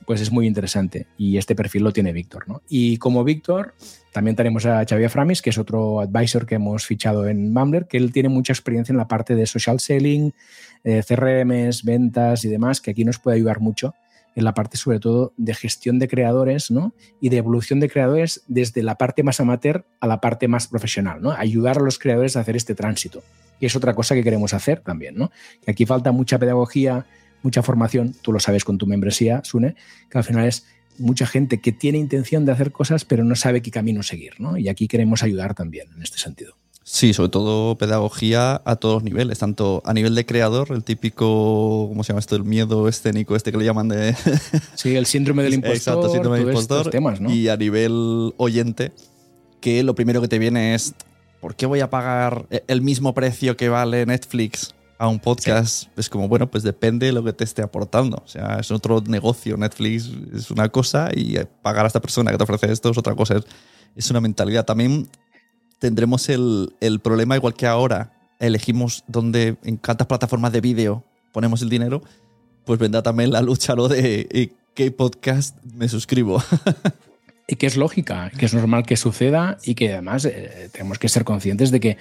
pues 0.05 0.21
es 0.21 0.31
muy 0.31 0.47
interesante. 0.47 1.07
Y 1.17 1.37
este 1.37 1.53
perfil 1.53 1.83
lo 1.83 1.91
tiene 1.91 2.13
Víctor, 2.13 2.47
¿no? 2.47 2.61
Y 2.69 2.97
como 2.97 3.23
Víctor, 3.23 3.73
también 4.17 4.35
tenemos 4.35 4.65
a 4.65 4.83
Xavier 4.83 5.11
Framis, 5.11 5.43
que 5.43 5.51
es 5.51 5.59
otro 5.59 5.99
advisor 5.99 6.47
que 6.47 6.55
hemos 6.55 6.87
fichado 6.87 7.27
en 7.27 7.53
Mumbler, 7.53 7.85
que 7.85 7.97
él 7.97 8.11
tiene 8.11 8.29
mucha 8.29 8.51
experiencia 8.51 8.91
en 8.91 8.97
la 8.97 9.07
parte 9.07 9.35
de 9.35 9.45
social 9.45 9.79
selling, 9.79 10.33
eh, 10.83 11.03
CRMs, 11.07 11.83
ventas 11.83 12.43
y 12.43 12.47
demás, 12.49 12.81
que 12.81 12.89
aquí 12.89 13.05
nos 13.05 13.19
puede 13.19 13.37
ayudar 13.37 13.59
mucho 13.59 13.93
en 14.33 14.43
la 14.43 14.55
parte 14.55 14.75
sobre 14.75 14.99
todo 14.99 15.33
de 15.37 15.53
gestión 15.53 15.99
de 15.99 16.07
creadores 16.07 16.71
¿no? 16.71 16.95
y 17.21 17.29
de 17.29 17.37
evolución 17.37 17.79
de 17.79 17.91
creadores 17.91 18.41
desde 18.47 18.81
la 18.81 18.95
parte 18.95 19.21
más 19.21 19.39
amateur 19.39 19.85
a 19.99 20.07
la 20.07 20.19
parte 20.19 20.47
más 20.47 20.65
profesional, 20.65 21.21
¿no? 21.21 21.29
ayudar 21.33 21.77
a 21.77 21.81
los 21.81 21.99
creadores 21.99 22.35
a 22.37 22.39
hacer 22.39 22.55
este 22.55 22.73
tránsito. 22.73 23.21
Y 23.59 23.67
es 23.67 23.75
otra 23.75 23.93
cosa 23.93 24.15
que 24.15 24.23
queremos 24.23 24.55
hacer 24.55 24.79
también, 24.79 25.13
¿no? 25.15 25.29
aquí 25.67 25.85
falta 25.85 26.11
mucha 26.11 26.39
pedagogía, 26.39 27.05
mucha 27.43 27.61
formación, 27.61 28.15
tú 28.23 28.33
lo 28.33 28.39
sabes 28.39 28.63
con 28.63 28.79
tu 28.79 28.87
membresía, 28.87 29.41
Sune, 29.43 29.75
que 30.09 30.17
al 30.17 30.23
final 30.23 30.47
es 30.47 30.65
mucha 30.99 31.25
gente 31.25 31.59
que 31.59 31.71
tiene 31.71 31.97
intención 31.97 32.45
de 32.45 32.51
hacer 32.51 32.71
cosas 32.71 33.05
pero 33.05 33.23
no 33.23 33.35
sabe 33.35 33.61
qué 33.61 33.71
camino 33.71 34.03
seguir, 34.03 34.33
¿no? 34.39 34.57
Y 34.57 34.69
aquí 34.69 34.87
queremos 34.87 35.23
ayudar 35.23 35.53
también 35.55 35.87
en 35.95 36.01
este 36.01 36.17
sentido. 36.17 36.55
Sí, 36.89 37.13
sobre 37.13 37.29
todo 37.29 37.77
pedagogía 37.77 38.61
a 38.63 38.77
todos 38.77 39.03
niveles, 39.03 39.39
tanto 39.39 39.81
a 39.83 39.93
nivel 39.93 40.15
de 40.15 40.25
creador, 40.25 40.69
el 40.71 40.85
típico, 40.85 41.87
¿cómo 41.89 42.01
se 42.05 42.09
llama 42.13 42.21
esto? 42.21 42.37
El 42.37 42.45
miedo 42.45 42.87
escénico 42.87 43.35
este 43.35 43.51
que 43.51 43.57
le 43.57 43.65
llaman 43.65 43.89
de... 43.89 44.15
Sí, 44.75 44.95
el 44.95 45.05
síndrome 45.05 45.43
del 45.43 45.55
impostor. 45.55 45.75
Exacto, 45.75 46.09
síndrome 46.09 46.39
del 46.39 46.47
impostor. 46.47 46.89
Temas, 46.89 47.19
¿no? 47.19 47.29
Y 47.29 47.49
a 47.49 47.57
nivel 47.57 48.33
oyente, 48.37 48.93
que 49.59 49.83
lo 49.83 49.95
primero 49.95 50.21
que 50.21 50.29
te 50.29 50.39
viene 50.39 50.75
es, 50.75 50.93
¿por 51.41 51.55
qué 51.55 51.65
voy 51.65 51.81
a 51.81 51.89
pagar 51.89 52.45
el 52.67 52.81
mismo 52.81 53.13
precio 53.13 53.57
que 53.57 53.67
vale 53.67 54.05
Netflix 54.05 54.73
a 54.97 55.07
un 55.07 55.19
podcast 55.19 55.87
es 55.97 56.09
como, 56.09 56.27
bueno, 56.27 56.49
pues 56.49 56.63
depende 56.63 57.05
de 57.05 57.11
lo 57.11 57.23
que 57.23 57.33
te 57.33 57.43
esté 57.43 57.61
aportando. 57.61 58.21
O 58.23 58.27
sea, 58.27 58.59
es 58.59 58.71
otro 58.71 59.01
negocio. 59.01 59.57
Netflix 59.57 60.09
es 60.33 60.49
una 60.49 60.69
cosa 60.69 61.09
y 61.13 61.37
pagar 61.61 61.85
a 61.85 61.87
esta 61.87 62.01
persona 62.01 62.31
que 62.31 62.37
te 62.37 62.43
ofrece 62.43 62.71
esto 62.71 62.89
es 62.89 62.97
otra 62.97 63.15
cosa. 63.15 63.39
Es, 63.95 64.09
una 64.09 64.21
mentalidad. 64.21 64.65
También 64.65 65.07
tendremos 65.79 66.29
el, 66.29 66.99
problema, 67.03 67.35
igual 67.35 67.53
que 67.53 67.67
ahora 67.67 68.13
elegimos 68.39 69.03
dónde, 69.07 69.57
en 69.63 69.77
cuántas 69.77 70.07
plataformas 70.07 70.51
de 70.51 70.61
vídeo 70.61 71.03
ponemos 71.31 71.61
el 71.61 71.69
dinero, 71.69 72.01
pues 72.65 72.79
vendrá 72.79 73.03
también 73.03 73.31
la 73.31 73.41
lucha 73.41 73.75
lo 73.75 73.87
de 73.87 74.27
eh, 74.31 74.51
qué 74.73 74.91
podcast 74.91 75.55
me 75.63 75.87
suscribo. 75.89 76.41
y 77.47 77.55
que 77.55 77.65
es 77.65 77.77
lógica, 77.77 78.29
que 78.37 78.45
es 78.45 78.53
normal 78.53 78.85
que 78.85 78.97
suceda 78.97 79.57
y 79.63 79.75
que 79.75 79.93
además 79.93 80.25
eh, 80.25 80.69
tenemos 80.71 80.99
que 80.99 81.07
ser 81.07 81.23
conscientes 81.23 81.71
de 81.71 81.79
que 81.79 81.97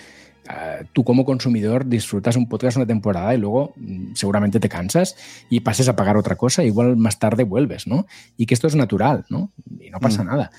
tú 0.92 1.04
como 1.04 1.24
consumidor 1.24 1.86
disfrutas 1.86 2.36
un 2.36 2.48
podcast 2.48 2.76
una 2.76 2.86
temporada 2.86 3.34
y 3.34 3.38
luego 3.38 3.72
mm, 3.76 4.14
seguramente 4.14 4.60
te 4.60 4.68
cansas 4.68 5.16
y 5.50 5.60
pases 5.60 5.88
a 5.88 5.96
pagar 5.96 6.16
otra 6.16 6.36
cosa, 6.36 6.64
igual 6.64 6.96
más 6.96 7.18
tarde 7.18 7.44
vuelves, 7.44 7.86
¿no? 7.86 8.06
Y 8.36 8.46
que 8.46 8.54
esto 8.54 8.66
es 8.66 8.74
natural, 8.74 9.24
¿no? 9.28 9.52
Y 9.80 9.90
no 9.90 10.00
pasa 10.00 10.22
mm. 10.22 10.26
nada. 10.26 10.50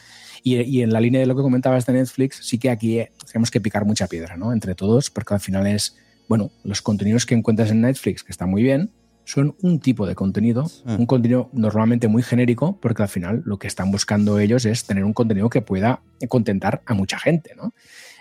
Y, 0.43 0.81
en 0.81 0.93
la 0.93 1.01
línea 1.01 1.19
de 1.19 1.27
lo 1.27 1.35
que 1.35 1.41
comentabas 1.41 1.85
de 1.85 1.93
Netflix, 1.93 2.39
sí 2.41 2.57
que 2.57 2.69
aquí 2.69 2.99
eh, 2.99 3.11
tenemos 3.25 3.51
que 3.51 3.59
picar 3.59 3.83
mucha 3.83 4.07
piedra, 4.07 4.37
¿no? 4.37 4.53
Entre 4.53 4.75
todos, 4.75 5.09
porque 5.09 5.33
al 5.33 5.41
final 5.41 5.67
es, 5.67 5.97
bueno, 6.29 6.51
los 6.63 6.81
contenidos 6.81 7.25
que 7.25 7.35
encuentras 7.35 7.71
en 7.71 7.81
Netflix, 7.81 8.23
que 8.23 8.31
están 8.31 8.49
muy 8.49 8.63
bien, 8.63 8.91
son 9.25 9.57
un 9.61 9.81
tipo 9.81 10.07
de 10.07 10.15
contenido, 10.15 10.71
un 10.85 11.05
contenido 11.05 11.49
normalmente 11.51 12.07
muy 12.07 12.23
genérico, 12.23 12.79
porque 12.79 13.01
al 13.01 13.09
final 13.09 13.41
lo 13.43 13.59
que 13.59 13.67
están 13.67 13.91
buscando 13.91 14.39
ellos 14.39 14.63
es 14.63 14.85
tener 14.85 15.03
un 15.03 15.11
contenido 15.11 15.49
que 15.49 15.61
pueda 15.61 16.01
contentar 16.29 16.81
a 16.85 16.93
mucha 16.93 17.19
gente, 17.19 17.53
¿no? 17.57 17.73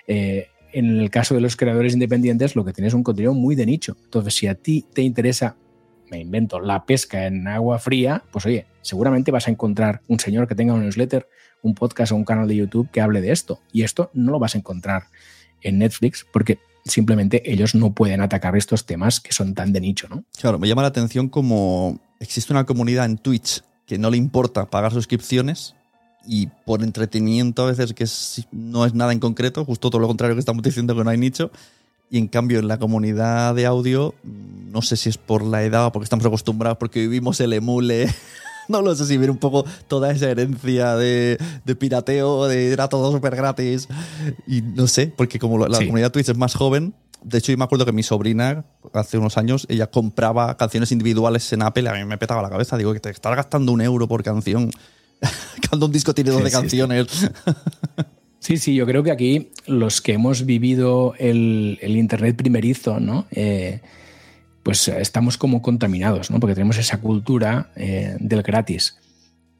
Eh, 0.08 0.48
en 0.76 1.00
el 1.00 1.08
caso 1.08 1.34
de 1.34 1.40
los 1.40 1.56
creadores 1.56 1.94
independientes, 1.94 2.54
lo 2.54 2.62
que 2.62 2.74
tienes 2.74 2.90
es 2.90 2.94
un 2.94 3.02
contenido 3.02 3.32
muy 3.32 3.54
de 3.54 3.64
nicho. 3.64 3.96
Entonces, 4.04 4.34
si 4.34 4.46
a 4.46 4.54
ti 4.54 4.84
te 4.92 5.00
interesa, 5.00 5.56
me 6.10 6.20
invento, 6.20 6.60
la 6.60 6.84
pesca 6.84 7.26
en 7.26 7.48
agua 7.48 7.78
fría, 7.78 8.22
pues 8.30 8.44
oye, 8.44 8.66
seguramente 8.82 9.30
vas 9.30 9.48
a 9.48 9.50
encontrar 9.50 10.02
un 10.06 10.20
señor 10.20 10.46
que 10.46 10.54
tenga 10.54 10.74
un 10.74 10.82
newsletter, 10.82 11.26
un 11.62 11.74
podcast 11.74 12.12
o 12.12 12.16
un 12.16 12.26
canal 12.26 12.46
de 12.46 12.56
YouTube 12.56 12.90
que 12.90 13.00
hable 13.00 13.22
de 13.22 13.32
esto. 13.32 13.58
Y 13.72 13.84
esto 13.84 14.10
no 14.12 14.32
lo 14.32 14.38
vas 14.38 14.54
a 14.54 14.58
encontrar 14.58 15.04
en 15.62 15.78
Netflix 15.78 16.26
porque 16.30 16.58
simplemente 16.84 17.50
ellos 17.50 17.74
no 17.74 17.94
pueden 17.94 18.20
atacar 18.20 18.54
estos 18.54 18.84
temas 18.84 19.18
que 19.20 19.32
son 19.32 19.54
tan 19.54 19.72
de 19.72 19.80
nicho, 19.80 20.08
¿no? 20.10 20.24
Claro, 20.38 20.58
me 20.58 20.68
llama 20.68 20.82
la 20.82 20.88
atención 20.88 21.30
como 21.30 22.00
existe 22.20 22.52
una 22.52 22.66
comunidad 22.66 23.06
en 23.06 23.16
Twitch 23.16 23.62
que 23.86 23.96
no 23.96 24.10
le 24.10 24.18
importa 24.18 24.66
pagar 24.66 24.92
suscripciones 24.92 25.74
y 26.26 26.48
por 26.64 26.82
entretenimiento 26.82 27.64
a 27.64 27.66
veces 27.66 27.92
que 27.92 28.06
no 28.52 28.84
es 28.84 28.94
nada 28.94 29.12
en 29.12 29.20
concreto, 29.20 29.64
justo 29.64 29.90
todo 29.90 30.00
lo 30.00 30.08
contrario 30.08 30.34
que 30.34 30.40
estamos 30.40 30.62
diciendo 30.62 30.94
que 30.96 31.04
no 31.04 31.10
hay 31.10 31.18
nicho. 31.18 31.50
Y 32.08 32.18
en 32.18 32.28
cambio 32.28 32.60
en 32.60 32.68
la 32.68 32.78
comunidad 32.78 33.54
de 33.54 33.66
audio, 33.66 34.14
no 34.22 34.80
sé 34.80 34.96
si 34.96 35.08
es 35.08 35.18
por 35.18 35.44
la 35.44 35.64
edad 35.64 35.86
o 35.86 35.92
porque 35.92 36.04
estamos 36.04 36.24
acostumbrados, 36.24 36.78
porque 36.78 37.00
vivimos 37.00 37.40
el 37.40 37.52
emule 37.52 38.08
no 38.68 38.82
lo 38.82 38.94
sé 38.94 39.06
si 39.06 39.16
viene 39.16 39.32
un 39.32 39.38
poco 39.38 39.64
toda 39.88 40.10
esa 40.10 40.30
herencia 40.30 40.96
de, 40.96 41.38
pirateo, 41.78 42.46
de 42.46 42.72
era 42.72 42.88
todo 42.88 43.12
súper 43.12 43.36
gratis. 43.36 43.88
Y 44.46 44.62
no 44.62 44.86
sé, 44.86 45.12
porque 45.14 45.38
como 45.38 45.66
la, 45.66 45.78
comunidad 45.78 46.12
Twitch 46.12 46.28
es 46.28 46.36
más 46.36 46.54
joven, 46.54 46.94
de 47.22 47.38
hecho 47.38 47.52
yo 47.52 47.58
me 47.58 47.64
acuerdo 47.64 47.84
que 47.84 47.92
mi 47.92 48.02
sobrina, 48.02 48.64
hace 48.92 49.18
unos 49.18 49.36
años, 49.36 49.66
ella 49.68 49.88
compraba 49.88 50.56
canciones 50.56 50.92
individuales 50.92 51.52
en 51.52 51.62
Apple 51.62 51.88
a 51.88 51.94
mí 51.94 52.04
me 52.04 52.18
petaba 52.18 52.42
la 52.42 52.50
cabeza. 52.50 52.76
Digo, 52.76 52.92
que 52.92 53.00
te 53.00 53.10
estás 53.10 53.34
gastando 53.36 53.72
un 53.72 53.80
euro 53.80 54.08
por 54.08 54.22
canción 54.22 54.70
cuando 55.68 55.86
un 55.86 55.92
disco 55.92 56.14
tiene 56.14 56.30
12 56.30 56.50
canciones. 56.50 57.30
Sí, 58.46 58.58
sí, 58.58 58.76
yo 58.76 58.86
creo 58.86 59.02
que 59.02 59.10
aquí 59.10 59.50
los 59.66 60.00
que 60.00 60.12
hemos 60.12 60.46
vivido 60.46 61.14
el, 61.18 61.80
Internet 61.82 62.36
primerizo, 62.36 63.00
¿no? 63.00 63.26
Eh, 63.32 63.80
pues 64.62 64.86
estamos 64.86 65.36
como 65.36 65.62
contaminados, 65.62 66.30
¿no? 66.30 66.38
Porque 66.38 66.54
tenemos 66.54 66.78
esa 66.78 67.00
cultura 67.00 67.72
eh, 67.74 68.16
del 68.20 68.44
gratis. 68.44 68.98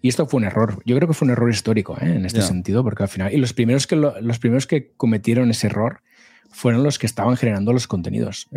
Y 0.03 0.09
esto 0.09 0.29
fue 0.29 0.39
un 0.39 0.45
error. 0.45 0.83
Yo 0.87 0.95
creo 0.95 1.09
que 1.09 1.15
fue 1.15 1.27
un 1.27 1.33
error 1.33 1.51
histórico 1.51 1.97
¿eh? 2.01 2.15
en 2.15 2.27
este 2.27 2.43
sentido, 2.43 2.85
porque 2.85 3.03
al 3.03 3.09
final. 3.09 3.35
Y 3.35 3.39
los 3.39 3.55
primeros 3.55 3.89
que, 3.89 3.97
los 3.97 4.39
primeros 4.39 4.69
que 4.69 4.93
cometieron 4.97 5.51
ese 5.51 5.67
error 5.67 6.03
fueron 6.49 6.85
los 6.85 7.01
que 7.01 7.07
estaban 7.07 7.37
generando 7.37 7.73
los 7.73 7.89
contenidos. 7.89 8.49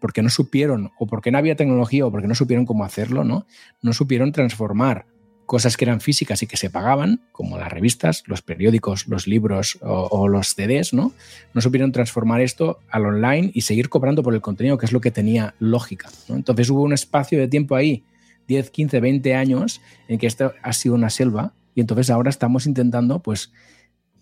porque 0.00 0.22
no 0.22 0.30
supieron, 0.30 0.90
o 0.98 1.06
porque 1.06 1.30
no 1.30 1.36
había 1.36 1.54
tecnología, 1.54 2.06
o 2.06 2.10
porque 2.10 2.28
no 2.28 2.34
supieron 2.34 2.64
cómo 2.64 2.82
hacerlo, 2.82 3.24
¿no? 3.24 3.46
No 3.82 3.92
supieron 3.92 4.32
transformar 4.32 5.04
cosas 5.46 5.76
que 5.76 5.84
eran 5.84 6.00
físicas 6.00 6.42
y 6.42 6.46
que 6.46 6.56
se 6.56 6.70
pagaban, 6.70 7.20
como 7.32 7.58
las 7.58 7.70
revistas, 7.70 8.22
los 8.26 8.42
periódicos, 8.42 9.06
los 9.08 9.26
libros 9.26 9.78
o, 9.82 10.28
los 10.28 10.54
CDs, 10.54 10.92
¿no? 10.92 11.12
No 11.52 11.60
supieron 11.60 11.92
transformar 11.92 12.40
esto 12.40 12.78
al 12.90 13.06
online 13.06 13.50
y 13.54 13.62
seguir 13.62 13.88
cobrando 13.88 14.22
por 14.22 14.34
el 14.34 14.40
contenido, 14.40 14.78
que 14.78 14.86
es 14.86 14.92
lo 14.92 15.00
que 15.00 15.10
tenía 15.10 15.54
lógica. 15.58 16.10
Entonces 16.28 16.70
hubo 16.70 16.82
un 16.82 16.92
espacio 16.92 17.38
de 17.38 17.48
tiempo 17.48 17.76
ahí, 17.76 18.04
10, 18.48 18.70
15, 18.70 19.00
20 19.00 19.34
años, 19.34 19.80
en 20.08 20.18
que 20.18 20.26
esto 20.26 20.52
ha 20.62 20.72
sido 20.72 20.94
una 20.94 21.10
selva 21.10 21.52
y 21.74 21.80
entonces 21.80 22.10
ahora 22.10 22.30
estamos 22.30 22.66
intentando, 22.66 23.20
pues, 23.20 23.52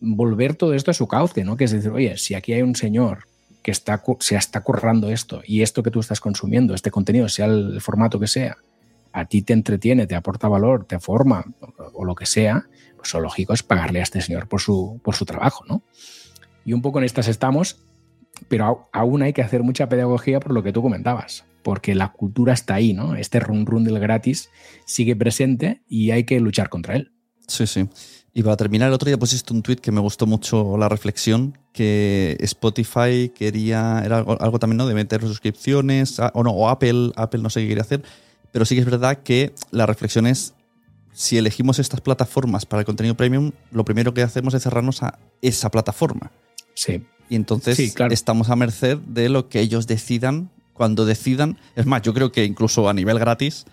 volver 0.00 0.54
todo 0.54 0.74
esto 0.74 0.90
a 0.90 0.94
su 0.94 1.06
cauce, 1.06 1.44
¿no? 1.44 1.56
Que 1.56 1.64
es 1.64 1.70
decir, 1.70 1.90
oye, 1.90 2.16
si 2.16 2.34
aquí 2.34 2.52
hay 2.52 2.62
un 2.62 2.74
señor 2.74 3.28
que 3.62 3.70
está, 3.70 4.02
se 4.18 4.36
está 4.36 4.62
currando 4.62 5.08
esto 5.10 5.42
y 5.46 5.62
esto 5.62 5.82
que 5.82 5.90
tú 5.90 6.00
estás 6.00 6.20
consumiendo, 6.20 6.74
este 6.74 6.90
contenido, 6.90 7.28
sea 7.28 7.46
el 7.46 7.80
formato 7.80 8.18
que 8.18 8.26
sea, 8.26 8.58
a 9.12 9.26
ti 9.26 9.42
te 9.42 9.52
entretiene, 9.52 10.06
te 10.06 10.14
aporta 10.14 10.48
valor, 10.48 10.86
te 10.86 10.98
forma 10.98 11.44
o, 11.94 12.04
lo 12.04 12.14
que 12.14 12.26
sea, 12.26 12.66
pues 12.96 13.12
lo 13.14 13.20
lógico 13.20 13.52
es 13.52 13.62
pagarle 13.62 14.00
a 14.00 14.02
este 14.02 14.20
señor 14.20 14.48
por 14.48 14.60
su, 14.60 15.00
por 15.04 15.14
su 15.14 15.24
trabajo, 15.24 15.64
¿no? 15.66 15.82
Y 16.64 16.72
un 16.72 16.82
poco 16.82 16.98
en 16.98 17.04
estas 17.04 17.28
estamos, 17.28 17.78
pero 18.48 18.88
aún 18.92 19.22
hay 19.22 19.32
que 19.32 19.42
hacer 19.42 19.62
mucha 19.62 19.88
pedagogía 19.88 20.40
por 20.40 20.52
lo 20.52 20.62
que 20.62 20.72
tú 20.72 20.82
comentabas, 20.82 21.44
porque 21.62 21.94
la 21.94 22.12
cultura 22.12 22.52
está 22.52 22.74
ahí, 22.74 22.92
¿no? 22.92 23.14
Este 23.14 23.40
run 23.40 23.66
run 23.66 23.84
del 23.84 23.98
gratis 23.98 24.50
sigue 24.86 25.16
presente 25.16 25.82
y 25.88 26.10
hay 26.10 26.24
que 26.24 26.40
luchar 26.40 26.68
contra 26.68 26.96
él. 26.96 27.12
Sí, 27.48 27.66
sí. 27.66 27.88
Y 28.34 28.42
para 28.42 28.56
terminar, 28.56 28.88
el 28.88 28.94
otro 28.94 29.08
día 29.08 29.18
pusiste 29.18 29.52
un 29.52 29.62
tweet 29.62 29.76
que 29.76 29.92
me 29.92 30.00
gustó 30.00 30.26
mucho 30.26 30.78
la 30.78 30.88
reflexión, 30.88 31.58
que 31.72 32.36
Spotify 32.40 33.30
quería, 33.34 34.00
era 34.04 34.18
algo, 34.18 34.58
también, 34.58 34.78
¿no? 34.78 34.86
De 34.86 34.94
meter 34.94 35.20
suscripciones, 35.20 36.18
o 36.32 36.42
no, 36.42 36.50
o 36.50 36.68
Apple, 36.68 37.12
Apple 37.16 37.42
no 37.42 37.50
sé 37.50 37.60
qué 37.60 37.68
quería 37.68 37.82
hacer, 37.82 38.02
pero 38.52 38.64
sí 38.64 38.74
que 38.74 38.82
es 38.82 38.86
verdad 38.86 39.22
que 39.22 39.52
la 39.70 39.86
reflexión 39.86 40.26
es, 40.26 40.54
si 41.12 41.38
elegimos 41.38 41.78
estas 41.78 42.00
plataformas 42.00 42.66
para 42.66 42.80
el 42.80 42.86
contenido 42.86 43.16
premium, 43.16 43.52
lo 43.70 43.84
primero 43.84 44.14
que 44.14 44.22
hacemos 44.22 44.54
es 44.54 44.62
cerrarnos 44.62 45.02
a 45.02 45.18
esa 45.40 45.70
plataforma. 45.70 46.30
Sí. 46.74 47.02
Y 47.28 47.36
entonces 47.36 47.94
estamos 48.10 48.50
a 48.50 48.56
merced 48.56 48.98
de 48.98 49.28
lo 49.28 49.48
que 49.48 49.60
ellos 49.60 49.86
decidan 49.86 50.50
cuando 50.74 51.06
decidan. 51.06 51.58
Es 51.76 51.86
más, 51.86 52.02
yo 52.02 52.12
creo 52.12 52.30
que 52.30 52.44
incluso 52.44 52.88
a 52.88 52.94
nivel 52.94 53.18
gratis, 53.18 53.64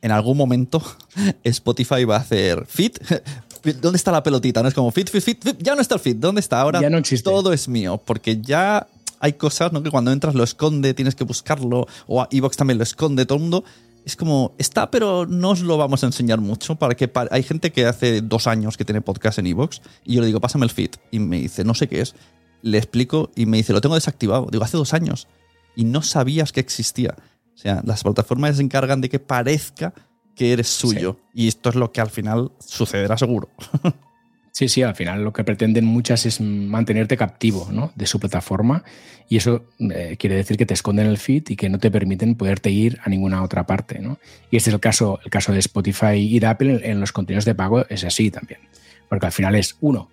en 0.00 0.12
algún 0.12 0.36
momento 0.36 0.82
Spotify 1.44 2.04
va 2.04 2.16
a 2.16 2.20
hacer 2.20 2.66
fit. 2.66 2.98
¿Dónde 3.80 3.96
está 3.96 4.12
la 4.12 4.22
pelotita? 4.22 4.62
No 4.62 4.68
es 4.68 4.74
como 4.74 4.90
fit, 4.90 5.08
fit, 5.08 5.22
fit, 5.22 5.42
Ya 5.58 5.74
no 5.74 5.80
está 5.80 5.94
el 5.94 6.00
fit. 6.00 6.18
¿Dónde 6.18 6.40
está? 6.40 6.60
Ahora 6.60 6.80
ya 6.80 6.90
no 6.90 6.98
existe. 6.98 7.24
todo 7.24 7.52
es 7.52 7.66
mío. 7.66 8.00
Porque 8.04 8.40
ya 8.40 8.86
hay 9.20 9.32
cosas 9.32 9.72
¿no? 9.72 9.82
que 9.82 9.90
cuando 9.90 10.12
entras 10.12 10.34
lo 10.34 10.44
esconde, 10.44 10.92
tienes 10.92 11.14
que 11.14 11.24
buscarlo. 11.24 11.86
O 12.06 12.20
a 12.20 12.28
Evox 12.30 12.58
también 12.58 12.76
lo 12.76 12.84
esconde, 12.84 13.24
todo 13.24 13.36
el 13.36 13.42
mundo 13.42 13.64
es 14.04 14.16
como, 14.16 14.54
está, 14.58 14.90
pero 14.90 15.26
no 15.26 15.50
os 15.50 15.60
lo 15.60 15.78
vamos 15.78 16.02
a 16.02 16.06
enseñar 16.06 16.40
mucho. 16.40 16.76
Para 16.76 16.94
que 16.94 17.10
hay 17.30 17.42
gente 17.42 17.72
que 17.72 17.86
hace 17.86 18.20
dos 18.20 18.46
años 18.46 18.76
que 18.76 18.84
tiene 18.84 19.00
podcast 19.00 19.38
en 19.38 19.46
Evox 19.46 19.80
y 20.04 20.14
yo 20.14 20.20
le 20.20 20.26
digo, 20.26 20.40
pásame 20.40 20.64
el 20.64 20.70
feed. 20.70 20.90
Y 21.10 21.18
me 21.18 21.40
dice, 21.40 21.64
no 21.64 21.74
sé 21.74 21.88
qué 21.88 22.00
es. 22.00 22.14
Le 22.62 22.78
explico 22.78 23.30
y 23.34 23.46
me 23.46 23.56
dice, 23.56 23.72
lo 23.72 23.80
tengo 23.80 23.94
desactivado. 23.94 24.48
Digo, 24.50 24.64
hace 24.64 24.76
dos 24.76 24.94
años. 24.94 25.26
Y 25.74 25.84
no 25.84 26.02
sabías 26.02 26.52
que 26.52 26.60
existía. 26.60 27.14
O 27.54 27.58
sea, 27.58 27.82
las 27.84 28.02
plataformas 28.02 28.56
se 28.56 28.62
encargan 28.62 29.00
de 29.00 29.08
que 29.08 29.18
parezca 29.20 29.94
que 30.34 30.52
eres 30.52 30.68
suyo. 30.68 31.18
Y 31.32 31.48
esto 31.48 31.70
es 31.70 31.74
lo 31.74 31.92
que 31.92 32.00
al 32.00 32.10
final 32.10 32.52
sucederá 32.58 33.16
seguro. 33.16 33.48
Sí, 34.54 34.68
sí, 34.68 34.82
al 34.82 34.94
final 34.94 35.24
lo 35.24 35.32
que 35.32 35.42
pretenden 35.42 35.84
muchas 35.84 36.26
es 36.26 36.40
mantenerte 36.40 37.16
captivo 37.16 37.70
¿no? 37.72 37.90
de 37.96 38.06
su 38.06 38.20
plataforma 38.20 38.84
y 39.28 39.36
eso 39.36 39.64
eh, 39.80 40.14
quiere 40.16 40.36
decir 40.36 40.56
que 40.56 40.64
te 40.64 40.74
esconden 40.74 41.08
el 41.08 41.18
feed 41.18 41.42
y 41.48 41.56
que 41.56 41.68
no 41.68 41.80
te 41.80 41.90
permiten 41.90 42.36
poderte 42.36 42.70
ir 42.70 43.00
a 43.02 43.08
ninguna 43.08 43.42
otra 43.42 43.66
parte. 43.66 43.98
¿no? 43.98 44.20
Y 44.52 44.56
este 44.56 44.70
es 44.70 44.74
el 44.74 44.78
caso, 44.78 45.18
el 45.24 45.30
caso 45.32 45.52
de 45.52 45.58
Spotify 45.58 46.18
y 46.18 46.38
de 46.38 46.46
Apple 46.46 46.88
en 46.88 47.00
los 47.00 47.10
contenidos 47.10 47.44
de 47.46 47.56
pago 47.56 47.84
es 47.88 48.04
así 48.04 48.30
también. 48.30 48.60
Porque 49.08 49.26
al 49.26 49.32
final 49.32 49.56
es, 49.56 49.76
uno, 49.80 50.08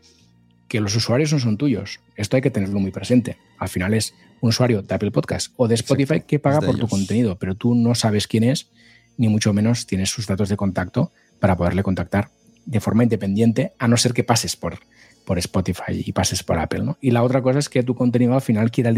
que 0.67 0.81
los 0.81 0.95
usuarios 0.95 1.31
no 1.31 1.37
son 1.39 1.57
tuyos. 1.57 1.99
Esto 2.15 2.35
hay 2.35 2.41
que 2.41 2.49
tenerlo 2.49 2.79
muy 2.79 2.89
presente. 2.89 3.37
Al 3.59 3.69
final 3.69 3.93
es 3.93 4.15
un 4.39 4.49
usuario 4.49 4.81
de 4.81 4.95
Apple 4.95 5.11
Podcast 5.11 5.53
o 5.55 5.67
de 5.67 5.75
Spotify 5.75 6.21
que 6.21 6.39
paga 6.39 6.61
por 6.61 6.79
tu 6.79 6.87
contenido, 6.87 7.37
pero 7.37 7.53
tú 7.53 7.75
no 7.75 7.93
sabes 7.93 8.25
quién 8.25 8.45
es, 8.45 8.71
ni 9.17 9.27
mucho 9.27 9.53
menos 9.53 9.85
tienes 9.85 10.09
sus 10.09 10.25
datos 10.25 10.49
de 10.49 10.57
contacto 10.57 11.11
para 11.39 11.55
poderle 11.55 11.83
contactar 11.83 12.31
de 12.65 12.79
forma 12.79 13.03
independiente, 13.03 13.73
a 13.79 13.87
no 13.87 13.97
ser 13.97 14.13
que 14.13 14.23
pases 14.23 14.55
por, 14.55 14.79
por 15.25 15.37
Spotify 15.39 16.03
y 16.05 16.11
pases 16.11 16.43
por 16.43 16.59
Apple. 16.59 16.83
¿no? 16.83 16.97
Y 17.01 17.11
la 17.11 17.23
otra 17.23 17.41
cosa 17.41 17.59
es 17.59 17.69
que 17.69 17.83
tu 17.83 17.95
contenido 17.95 18.33
al 18.33 18.41
final 18.41 18.71
queda, 18.71 18.91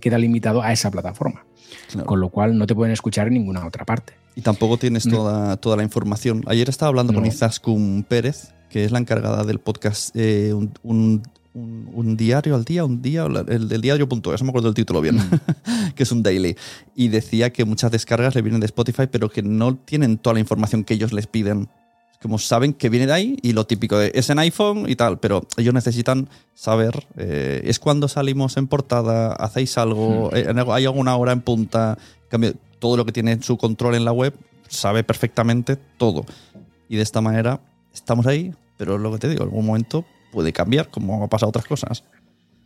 queda 0.00 0.18
limitado 0.18 0.62
a 0.62 0.72
esa 0.72 0.90
plataforma, 0.90 1.44
con 2.06 2.20
lo 2.20 2.28
cual 2.28 2.58
no 2.58 2.66
te 2.66 2.74
pueden 2.74 2.92
escuchar 2.92 3.28
en 3.28 3.34
ninguna 3.34 3.66
otra 3.66 3.84
parte. 3.84 4.14
Y 4.34 4.40
tampoco 4.40 4.78
tienes 4.78 5.04
toda, 5.04 5.56
toda 5.56 5.76
la 5.76 5.82
información. 5.82 6.42
Ayer 6.46 6.68
estaba 6.68 6.88
hablando 6.88 7.12
con 7.12 7.26
Izaskun 7.26 8.04
Pérez, 8.08 8.52
que 8.70 8.84
es 8.84 8.92
la 8.92 8.98
encargada 8.98 9.44
del 9.44 9.58
podcast 9.58 10.16
eh, 10.16 10.54
un, 10.82 11.22
diario 12.16 12.54
al 12.54 12.64
día, 12.64 12.84
un 12.86 13.02
día, 13.02 13.26
el 13.48 13.68
del 13.68 13.82
diario.es, 13.82 14.40
no 14.40 14.44
me 14.46 14.48
acuerdo 14.48 14.68
el 14.68 14.74
título 14.74 15.02
bien, 15.02 15.16
mm. 15.16 15.92
que 15.94 16.02
es 16.04 16.12
un 16.12 16.22
daily. 16.22 16.56
Y 16.96 17.08
decía 17.08 17.52
que 17.52 17.66
muchas 17.66 17.90
descargas 17.90 18.34
le 18.34 18.40
vienen 18.40 18.60
de 18.60 18.66
Spotify, 18.66 19.06
pero 19.10 19.28
que 19.28 19.42
no 19.42 19.76
tienen 19.76 20.16
toda 20.16 20.34
la 20.34 20.40
información 20.40 20.84
que 20.84 20.94
ellos 20.94 21.12
les 21.12 21.26
piden 21.26 21.68
como 22.22 22.38
saben 22.38 22.72
que 22.72 22.88
viene 22.88 23.06
de 23.06 23.12
ahí 23.12 23.36
y 23.42 23.52
lo 23.52 23.66
típico 23.66 24.00
es 24.00 24.30
en 24.30 24.38
iPhone 24.38 24.88
y 24.88 24.94
tal, 24.94 25.18
pero 25.18 25.42
ellos 25.56 25.74
necesitan 25.74 26.28
saber, 26.54 27.06
eh, 27.16 27.62
es 27.64 27.80
cuando 27.80 28.06
salimos 28.06 28.56
en 28.56 28.68
portada, 28.68 29.32
hacéis 29.32 29.76
algo, 29.76 30.30
hmm. 30.30 30.36
eh, 30.36 30.64
hay 30.68 30.84
alguna 30.84 31.16
hora 31.16 31.32
en 31.32 31.40
punta, 31.40 31.98
cambio, 32.28 32.54
todo 32.78 32.96
lo 32.96 33.04
que 33.04 33.12
tiene 33.12 33.42
su 33.42 33.58
control 33.58 33.96
en 33.96 34.04
la 34.04 34.12
web, 34.12 34.34
sabe 34.68 35.02
perfectamente 35.02 35.76
todo. 35.98 36.24
Y 36.88 36.96
de 36.96 37.02
esta 37.02 37.20
manera 37.20 37.60
estamos 37.92 38.26
ahí, 38.26 38.54
pero 38.78 38.98
lo 38.98 39.10
que 39.12 39.18
te 39.18 39.28
digo, 39.28 39.42
en 39.42 39.48
algún 39.48 39.66
momento 39.66 40.04
puede 40.30 40.52
cambiar, 40.52 40.88
como 40.88 41.24
ha 41.24 41.28
pasado 41.28 41.50
otras 41.50 41.66
cosas. 41.66 42.04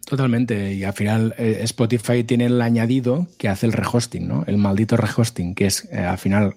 Totalmente, 0.04 0.74
y 0.74 0.84
al 0.84 0.92
final 0.92 1.34
eh, 1.38 1.60
Spotify 1.62 2.22
tiene 2.22 2.46
el 2.46 2.60
añadido 2.60 3.26
que 3.38 3.48
hace 3.48 3.66
el 3.66 3.72
rehosting, 3.72 4.28
¿no? 4.28 4.44
El 4.46 4.58
maldito 4.58 4.96
rehosting, 4.96 5.54
que 5.54 5.66
es 5.66 5.90
al 5.90 6.18
final 6.18 6.56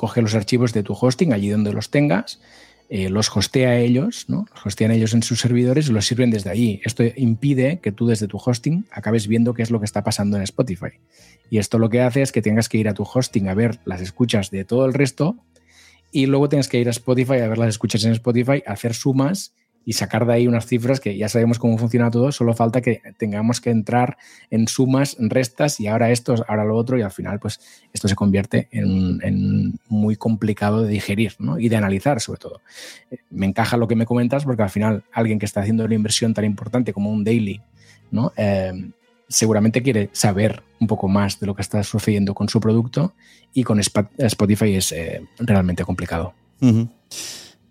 coge 0.00 0.22
los 0.22 0.34
archivos 0.34 0.72
de 0.72 0.82
tu 0.82 0.96
hosting 0.98 1.34
allí 1.34 1.50
donde 1.50 1.74
los 1.74 1.90
tengas, 1.90 2.40
eh, 2.88 3.10
los 3.10 3.36
hostea 3.36 3.76
ellos, 3.80 4.24
¿no? 4.28 4.46
Los 4.54 4.68
hostean 4.68 4.92
ellos 4.92 5.12
en 5.12 5.22
sus 5.22 5.40
servidores 5.40 5.90
y 5.90 5.92
los 5.92 6.06
sirven 6.06 6.30
desde 6.30 6.48
allí. 6.48 6.80
Esto 6.86 7.04
impide 7.16 7.80
que 7.80 7.92
tú 7.92 8.06
desde 8.06 8.26
tu 8.26 8.38
hosting 8.42 8.86
acabes 8.92 9.28
viendo 9.28 9.52
qué 9.52 9.62
es 9.62 9.70
lo 9.70 9.78
que 9.78 9.84
está 9.84 10.02
pasando 10.02 10.38
en 10.38 10.42
Spotify. 10.44 10.92
Y 11.50 11.58
esto 11.58 11.78
lo 11.78 11.90
que 11.90 12.00
hace 12.00 12.22
es 12.22 12.32
que 12.32 12.40
tengas 12.40 12.70
que 12.70 12.78
ir 12.78 12.88
a 12.88 12.94
tu 12.94 13.02
hosting 13.02 13.48
a 13.48 13.52
ver 13.52 13.78
las 13.84 14.00
escuchas 14.00 14.50
de 14.50 14.64
todo 14.64 14.86
el 14.86 14.94
resto 14.94 15.36
y 16.10 16.24
luego 16.24 16.48
tienes 16.48 16.68
que 16.68 16.80
ir 16.80 16.88
a 16.88 16.92
Spotify 16.92 17.40
a 17.40 17.48
ver 17.48 17.58
las 17.58 17.68
escuchas 17.68 18.02
en 18.04 18.12
Spotify, 18.12 18.62
hacer 18.66 18.94
sumas 18.94 19.52
y 19.84 19.94
sacar 19.94 20.26
de 20.26 20.34
ahí 20.34 20.46
unas 20.46 20.66
cifras 20.66 21.00
que 21.00 21.16
ya 21.16 21.28
sabemos 21.28 21.58
cómo 21.58 21.78
funciona 21.78 22.10
todo, 22.10 22.32
solo 22.32 22.54
falta 22.54 22.80
que 22.80 23.02
tengamos 23.16 23.60
que 23.60 23.70
entrar 23.70 24.18
en 24.50 24.68
sumas, 24.68 25.16
restas 25.18 25.80
y 25.80 25.86
ahora 25.86 26.10
esto, 26.10 26.34
ahora 26.48 26.64
lo 26.64 26.76
otro 26.76 26.98
y 26.98 27.02
al 27.02 27.10
final 27.10 27.40
pues 27.40 27.60
esto 27.92 28.06
se 28.06 28.14
convierte 28.14 28.68
en, 28.70 29.78
muy 29.88 30.16
complicado 30.16 30.82
de 30.82 30.88
digerir 30.88 31.34
y 31.58 31.68
de 31.68 31.76
analizar 31.76 32.20
sobre 32.20 32.40
todo. 32.40 32.60
Me 33.30 33.46
encaja 33.46 33.76
lo 33.76 33.88
que 33.88 33.96
me 33.96 34.06
comentas 34.06 34.44
porque 34.44 34.62
al 34.62 34.70
final 34.70 35.04
alguien 35.12 35.38
que 35.38 35.46
está 35.46 35.60
haciendo 35.60 35.84
una 35.84 35.94
inversión 35.94 36.34
tan 36.34 36.44
importante 36.44 36.92
como 36.92 37.10
un 37.10 37.24
daily, 37.24 37.60
¿no? 38.10 38.32
Eh, 38.36 38.72
seguramente 39.30 39.82
quiere 39.82 40.10
saber 40.12 40.62
un 40.80 40.88
poco 40.88 41.08
más 41.08 41.38
de 41.40 41.46
lo 41.46 41.54
que 41.54 41.62
está 41.62 41.82
sucediendo 41.84 42.34
con 42.34 42.48
su 42.48 42.60
producto 42.60 43.14
y 43.54 43.62
con 43.62 43.80
Spotify 43.80 44.74
es 44.74 44.92
eh, 44.92 45.22
realmente 45.38 45.84
complicado. 45.84 46.34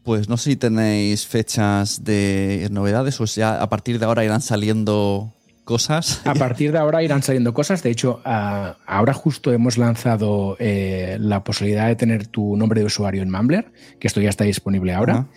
Pues 0.04 0.30
no 0.30 0.38
sé 0.38 0.52
si 0.52 0.56
tenéis 0.56 1.28
fechas 1.28 2.04
de 2.04 2.68
novedades 2.72 3.20
o 3.22 3.26
ya 3.26 3.62
a 3.62 3.70
partir 3.70 4.00
de 4.00 4.06
ahora 4.06 4.24
irán 4.24 4.42
saliendo 4.42 5.34
cosas. 5.70 6.22
A 6.26 6.34
partir 6.34 6.72
de 6.72 6.80
ahora 6.80 7.04
irán 7.04 7.22
saliendo 7.22 7.54
cosas. 7.54 7.84
De 7.84 7.92
hecho, 7.92 8.22
ahora 8.24 9.14
justo 9.14 9.54
hemos 9.54 9.78
lanzado 9.78 10.58
eh, 10.60 11.18
la 11.20 11.44
posibilidad 11.44 11.88
de 11.88 11.96
tener 11.96 12.26
tu 12.26 12.58
nombre 12.58 12.80
de 12.80 12.88
usuario 12.88 13.22
en 13.22 13.30
Mumbler, 13.30 13.72
que 14.00 14.08
esto 14.08 14.20
ya 14.20 14.30
está 14.30 14.46
disponible 14.46 14.94
ahora. 14.94 15.28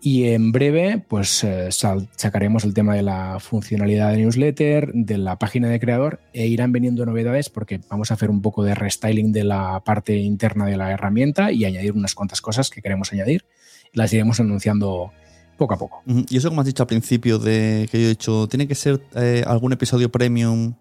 Y 0.00 0.28
en 0.28 0.52
breve, 0.52 1.02
pues 1.06 1.42
eh, 1.44 1.70
sacaremos 1.70 2.64
el 2.64 2.74
tema 2.74 2.94
de 2.94 3.02
la 3.02 3.38
funcionalidad 3.40 4.10
de 4.10 4.18
newsletter, 4.18 4.92
de 4.94 5.18
la 5.18 5.38
página 5.38 5.68
de 5.68 5.78
creador, 5.80 6.20
e 6.32 6.46
irán 6.46 6.72
veniendo 6.72 7.04
novedades 7.04 7.48
porque 7.48 7.80
vamos 7.88 8.10
a 8.10 8.14
hacer 8.14 8.30
un 8.30 8.42
poco 8.42 8.64
de 8.64 8.74
restyling 8.74 9.32
de 9.32 9.44
la 9.44 9.82
parte 9.84 10.16
interna 10.16 10.66
de 10.66 10.76
la 10.76 10.92
herramienta 10.92 11.52
y 11.52 11.64
añadir 11.64 11.92
unas 11.92 12.14
cuantas 12.14 12.40
cosas 12.40 12.70
que 12.70 12.82
queremos 12.82 13.12
añadir. 13.12 13.44
Las 13.92 14.12
iremos 14.12 14.40
anunciando 14.40 15.12
poco 15.56 15.74
a 15.74 15.78
poco. 15.78 16.02
Y 16.06 16.36
eso, 16.36 16.48
como 16.48 16.62
has 16.62 16.66
dicho 16.66 16.82
al 16.82 16.86
principio, 16.86 17.38
de 17.38 17.88
que 17.90 18.00
yo 18.00 18.06
he 18.06 18.10
dicho, 18.10 18.48
tiene 18.48 18.66
que 18.66 18.74
ser 18.74 19.00
eh, 19.14 19.42
algún 19.46 19.72
episodio 19.72 20.10
premium 20.10 20.74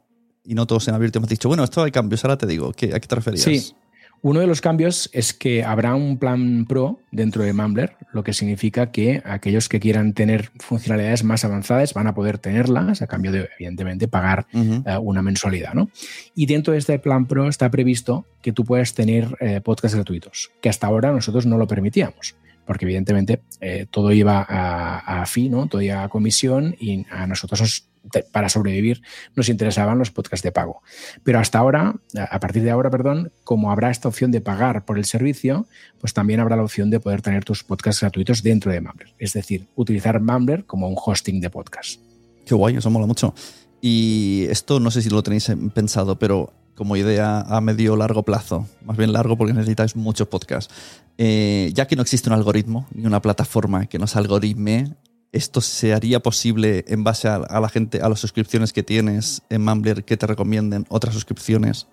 y 0.45 0.53
no 0.53 0.65
todos 0.67 0.87
en 0.87 0.93
abierto. 0.93 1.19
Me 1.19 1.25
has 1.25 1.29
dicho, 1.29 1.49
bueno, 1.49 1.63
esto 1.63 1.83
hay 1.83 1.91
cambios, 1.91 2.23
ahora 2.23 2.37
te 2.37 2.47
digo, 2.47 2.69
¿a 2.69 2.73
qué 2.73 2.99
te 2.99 3.15
referías? 3.15 3.43
Sí, 3.43 3.73
uno 4.21 4.39
de 4.39 4.47
los 4.47 4.61
cambios 4.61 5.09
es 5.13 5.33
que 5.33 5.63
habrá 5.63 5.93
un 5.93 6.17
plan 6.17 6.65
Pro 6.65 6.99
dentro 7.11 7.43
de 7.43 7.53
Mumbler, 7.53 7.95
lo 8.13 8.23
que 8.23 8.33
significa 8.33 8.91
que 8.91 9.21
aquellos 9.25 9.69
que 9.69 9.79
quieran 9.79 10.13
tener 10.13 10.49
funcionalidades 10.59 11.23
más 11.23 11.45
avanzadas 11.45 11.93
van 11.93 12.07
a 12.07 12.15
poder 12.15 12.39
tenerlas 12.39 13.01
a 13.01 13.07
cambio 13.07 13.31
de, 13.31 13.49
evidentemente, 13.57 14.07
pagar 14.07 14.47
eh, 14.53 14.97
una 14.99 15.21
mensualidad. 15.21 15.73
¿no? 15.73 15.89
Y 16.33 16.47
dentro 16.47 16.73
de 16.73 16.79
este 16.79 16.97
plan 16.97 17.27
Pro 17.27 17.47
está 17.47 17.69
previsto 17.69 18.25
que 18.41 18.51
tú 18.51 18.65
puedas 18.65 18.95
tener 18.95 19.37
eh, 19.39 19.61
podcasts 19.61 19.95
gratuitos, 19.95 20.51
que 20.61 20.69
hasta 20.69 20.87
ahora 20.87 21.11
nosotros 21.11 21.45
no 21.45 21.57
lo 21.57 21.67
permitíamos 21.67 22.35
porque 22.67 22.85
evidentemente 22.85 23.41
eh, 23.61 23.87
todo 23.89 24.11
iba 24.11 24.45
a, 24.47 25.23
a 25.23 25.25
¿no? 25.49 25.67
todo 25.67 25.81
iba 25.81 26.03
a 26.03 26.09
comisión 26.09 26.75
y 26.79 27.05
a 27.09 27.25
nosotros 27.25 27.61
nos 27.61 27.87
para 28.31 28.49
sobrevivir 28.49 29.01
nos 29.35 29.49
interesaban 29.49 29.97
los 29.97 30.11
podcasts 30.11 30.43
de 30.43 30.51
pago. 30.51 30.81
Pero 31.23 31.39
hasta 31.39 31.59
ahora, 31.59 31.95
a 32.15 32.39
partir 32.39 32.63
de 32.63 32.71
ahora, 32.71 32.89
perdón, 32.89 33.31
como 33.43 33.71
habrá 33.71 33.89
esta 33.89 34.07
opción 34.07 34.31
de 34.31 34.41
pagar 34.41 34.85
por 34.85 34.97
el 34.97 35.05
servicio, 35.05 35.67
pues 35.99 36.13
también 36.13 36.39
habrá 36.39 36.55
la 36.55 36.63
opción 36.63 36.89
de 36.89 36.99
poder 36.99 37.21
tener 37.21 37.43
tus 37.43 37.63
podcasts 37.63 38.01
gratuitos 38.01 38.43
dentro 38.43 38.71
de 38.71 38.81
Mumbler. 38.81 39.13
Es 39.19 39.33
decir, 39.33 39.67
utilizar 39.75 40.21
Mumbler 40.21 40.65
como 40.65 40.87
un 40.87 40.95
hosting 40.97 41.41
de 41.41 41.49
podcast. 41.49 41.99
Qué 42.45 42.55
guay, 42.55 42.77
eso 42.77 42.89
mola 42.89 43.05
mucho. 43.05 43.33
Y 43.81 44.47
esto 44.49 44.79
no 44.79 44.89
sé 44.89 45.01
si 45.01 45.09
lo 45.09 45.21
tenéis 45.21 45.51
pensado, 45.73 46.17
pero 46.17 46.53
como 46.77 46.95
idea 46.95 47.41
a 47.41 47.59
medio 47.59 47.97
largo 47.97 48.23
plazo, 48.23 48.67
más 48.85 48.95
bien 48.95 49.11
largo 49.11 49.35
porque 49.35 49.53
necesitáis 49.53 49.95
muchos 49.95 50.27
podcasts. 50.27 50.73
Eh, 51.17 51.71
ya 51.73 51.87
que 51.87 51.95
no 51.95 52.03
existe 52.03 52.29
un 52.29 52.35
algoritmo 52.35 52.87
ni 52.93 53.05
una 53.05 53.21
plataforma 53.21 53.87
que 53.87 53.97
nos 53.99 54.15
algoritme 54.15 54.95
¿Esto 55.33 55.59
se 55.59 55.93
haría 55.93 56.21
posible 56.21 56.85
en 56.87 57.03
base 57.03 57.27
a, 57.27 57.59
la 57.59 57.69
gente, 57.69 57.99
a 58.01 58.07
las 58.07 58.19
suscripciones 58.19 58.71
que 58.71 58.81
tienes 58.81 59.41
en 59.49 59.63
Mumbler 59.63 60.05
que 60.05 60.15
te 60.15 60.25
recomienden 60.25 60.85
otras 60.89 61.13
suscripciones? 61.13 61.87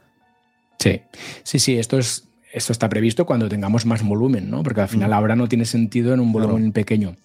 Sí, 0.78 1.00
sí, 1.42 1.58
sí, 1.58 1.76
esto 1.76 1.98
es. 1.98 2.24
Esto 2.52 2.72
está 2.72 2.88
previsto 2.88 3.26
cuando 3.26 3.48
tengamos 3.48 3.84
más 3.84 4.04
volumen, 4.04 4.48
¿no? 4.48 4.62
Porque 4.62 4.80
al 4.80 4.88
final 4.88 5.10
mm. 5.10 5.12
ahora 5.12 5.34
no 5.34 5.48
tiene 5.48 5.64
sentido 5.64 6.14
en 6.14 6.20
un 6.20 6.30
volumen 6.32 6.70
pequeño. 6.70 7.16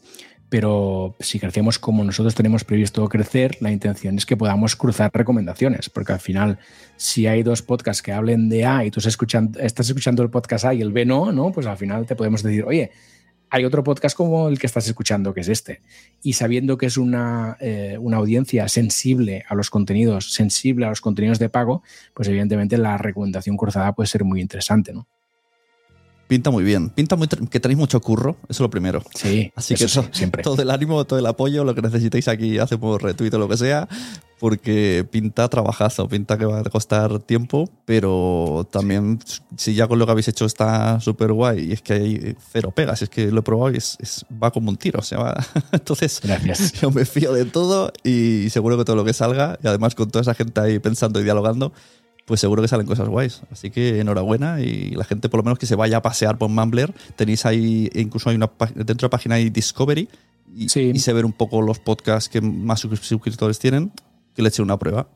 Pero 0.50 1.16
si 1.20 1.40
crecemos 1.40 1.78
como 1.78 2.04
nosotros 2.04 2.34
tenemos 2.34 2.64
previsto 2.64 3.08
crecer, 3.08 3.58
la 3.62 3.72
intención 3.72 4.18
es 4.18 4.26
que 4.26 4.36
podamos 4.36 4.76
cruzar 4.76 5.12
recomendaciones, 5.14 5.90
porque 5.92 6.14
al 6.14 6.20
final, 6.20 6.58
si 6.98 7.28
hay 7.28 7.44
dos 7.44 7.62
podcasts 7.62 8.02
que 8.02 8.12
hablen 8.12 8.50
de 8.50 8.66
A 8.66 8.84
y 8.84 8.90
tú 8.90 9.00
estás 9.00 9.88
escuchando, 9.90 10.24
el 10.24 10.30
podcast 10.32 10.66
A 10.66 10.74
y 10.74 10.82
el 10.82 10.92
B 10.92 11.06
no, 11.06 11.32
¿no? 11.32 11.52
Pues 11.52 11.68
al 11.68 11.78
final 11.78 12.08
te 12.08 12.16
podemos 12.16 12.42
decir, 12.42 12.64
oye, 12.66 12.92
hay 13.52 13.64
otro 13.64 13.84
podcast 13.84 14.18
como 14.18 14.48
el 14.48 14.58
que 14.58 14.66
estás 14.66 14.88
escuchando, 14.88 15.34
que 15.36 15.42
es 15.42 15.50
este. 15.50 15.82
Y 16.24 16.34
sabiendo 16.34 16.78
que 16.78 16.88
es 16.88 16.98
una, 16.98 17.58
eh, 17.60 17.98
una, 18.00 18.18
audiencia 18.18 18.68
sensible 18.70 19.44
a 19.48 19.56
los 19.56 19.70
contenidos, 19.70 20.34
sensible 20.34 20.86
a 20.86 20.90
los 20.90 21.02
contenidos 21.02 21.38
de 21.38 21.50
pago, 21.50 21.84
pues 22.16 22.28
evidentemente 22.28 22.78
la 22.78 22.98
recomendación 22.98 23.56
cruzada 23.56 23.94
puede 23.94 24.08
ser 24.08 24.24
muy 24.24 24.42
interesante, 24.42 24.94
¿no? 24.94 25.08
Pinta 26.30 26.52
muy 26.52 26.64
bien. 26.64 26.92
Pinta 26.92 27.16
muy 27.16 27.28
que 27.28 27.60
tenéis 27.60 27.80
mucho 27.80 28.00
curro, 28.02 28.38
eso 28.44 28.52
es 28.52 28.60
lo 28.60 28.70
primero. 28.70 29.02
Sí, 29.16 29.52
así 29.56 29.74
que 29.74 29.88
siempre. 29.88 30.44
todo 30.44 30.62
el 30.62 30.70
ánimo, 30.70 31.04
todo 31.06 31.18
el 31.18 31.26
apoyo, 31.26 31.64
lo 31.64 31.74
que 31.74 31.82
necesitéis 31.82 32.28
aquí, 32.28 32.60
hacemos 32.60 33.02
retweet 33.02 33.34
o 33.34 33.40
lo 33.40 33.50
que 33.50 33.58
sea, 33.58 33.90
porque 34.40 35.08
pinta 35.10 35.48
trabajazo, 35.48 36.08
pinta 36.08 36.38
que 36.38 36.46
va 36.46 36.60
a 36.60 36.64
costar 36.66 37.18
tiempo, 37.18 37.68
pero 37.86 38.68
también 38.70 39.18
si 39.58 39.74
ya 39.74 39.88
con 39.88 39.98
lo 39.98 40.06
que 40.06 40.12
habéis 40.12 40.28
hecho 40.28 40.46
está 40.46 41.00
súper 41.00 41.34
guay 41.34 41.70
y 41.70 41.72
es 41.72 41.82
que 41.82 41.94
hay 41.94 42.36
cero 42.52 42.72
pegas, 42.76 43.02
es 43.02 43.10
que 43.10 43.32
lo 43.32 43.40
he 43.40 43.44
probado 43.44 43.74
y 43.74 43.78
es, 43.78 44.24
va 44.32 44.52
como 44.52 44.70
un 44.70 44.78
tiro, 44.78 45.00
o 45.00 45.04
sea, 45.04 45.18
va. 45.18 45.48
entonces 45.72 46.22
Gracias. 46.24 46.74
yo 46.74 46.92
me 46.92 47.06
fío 47.06 47.34
de 47.34 47.46
todo 47.46 47.92
y 48.04 48.52
seguro 48.52 48.78
que 48.78 48.86
todo 48.86 48.96
lo 48.96 49.04
que 49.04 49.14
salga, 49.14 49.58
y 49.64 49.68
además 49.68 49.96
con 49.96 50.12
toda 50.12 50.22
esa 50.22 50.36
gente 50.36 50.62
ahí 50.62 50.78
pensando 50.78 51.20
y 51.20 51.24
dialogando, 51.24 51.74
pues 52.30 52.42
seguro 52.42 52.62
que 52.62 52.68
salen 52.68 52.86
cosas 52.86 53.10
guays. 53.10 53.42
Así 53.52 53.72
que 53.72 54.00
enhorabuena 54.00 54.62
y 54.62 54.92
la 54.92 55.04
gente 55.04 55.30
por 55.30 55.40
lo 55.40 55.44
menos 55.44 55.58
que 55.58 55.66
se 55.66 55.74
vaya 55.74 55.98
a 55.98 56.02
pasear 56.04 56.38
por 56.38 56.48
Mumbler, 56.48 56.94
tenéis 57.16 57.44
ahí, 57.48 57.90
incluso 57.96 58.30
hay 58.30 58.36
una 58.36 58.52
dentro 58.76 58.96
de 58.96 59.04
la 59.06 59.10
página 59.10 59.34
hay 59.34 59.50
Discovery 59.50 60.08
y, 60.56 60.70
se 60.70 61.14
ver 61.14 61.26
un 61.26 61.34
poco 61.34 61.64
los 61.64 61.80
podcasts 61.80 62.30
que 62.30 62.40
más 62.40 62.82
suscriptores 62.82 63.58
tienen, 63.58 63.92
que 64.36 64.44
le 64.44 64.50
echen 64.50 64.64
una 64.64 64.78
prueba. 64.78 65.08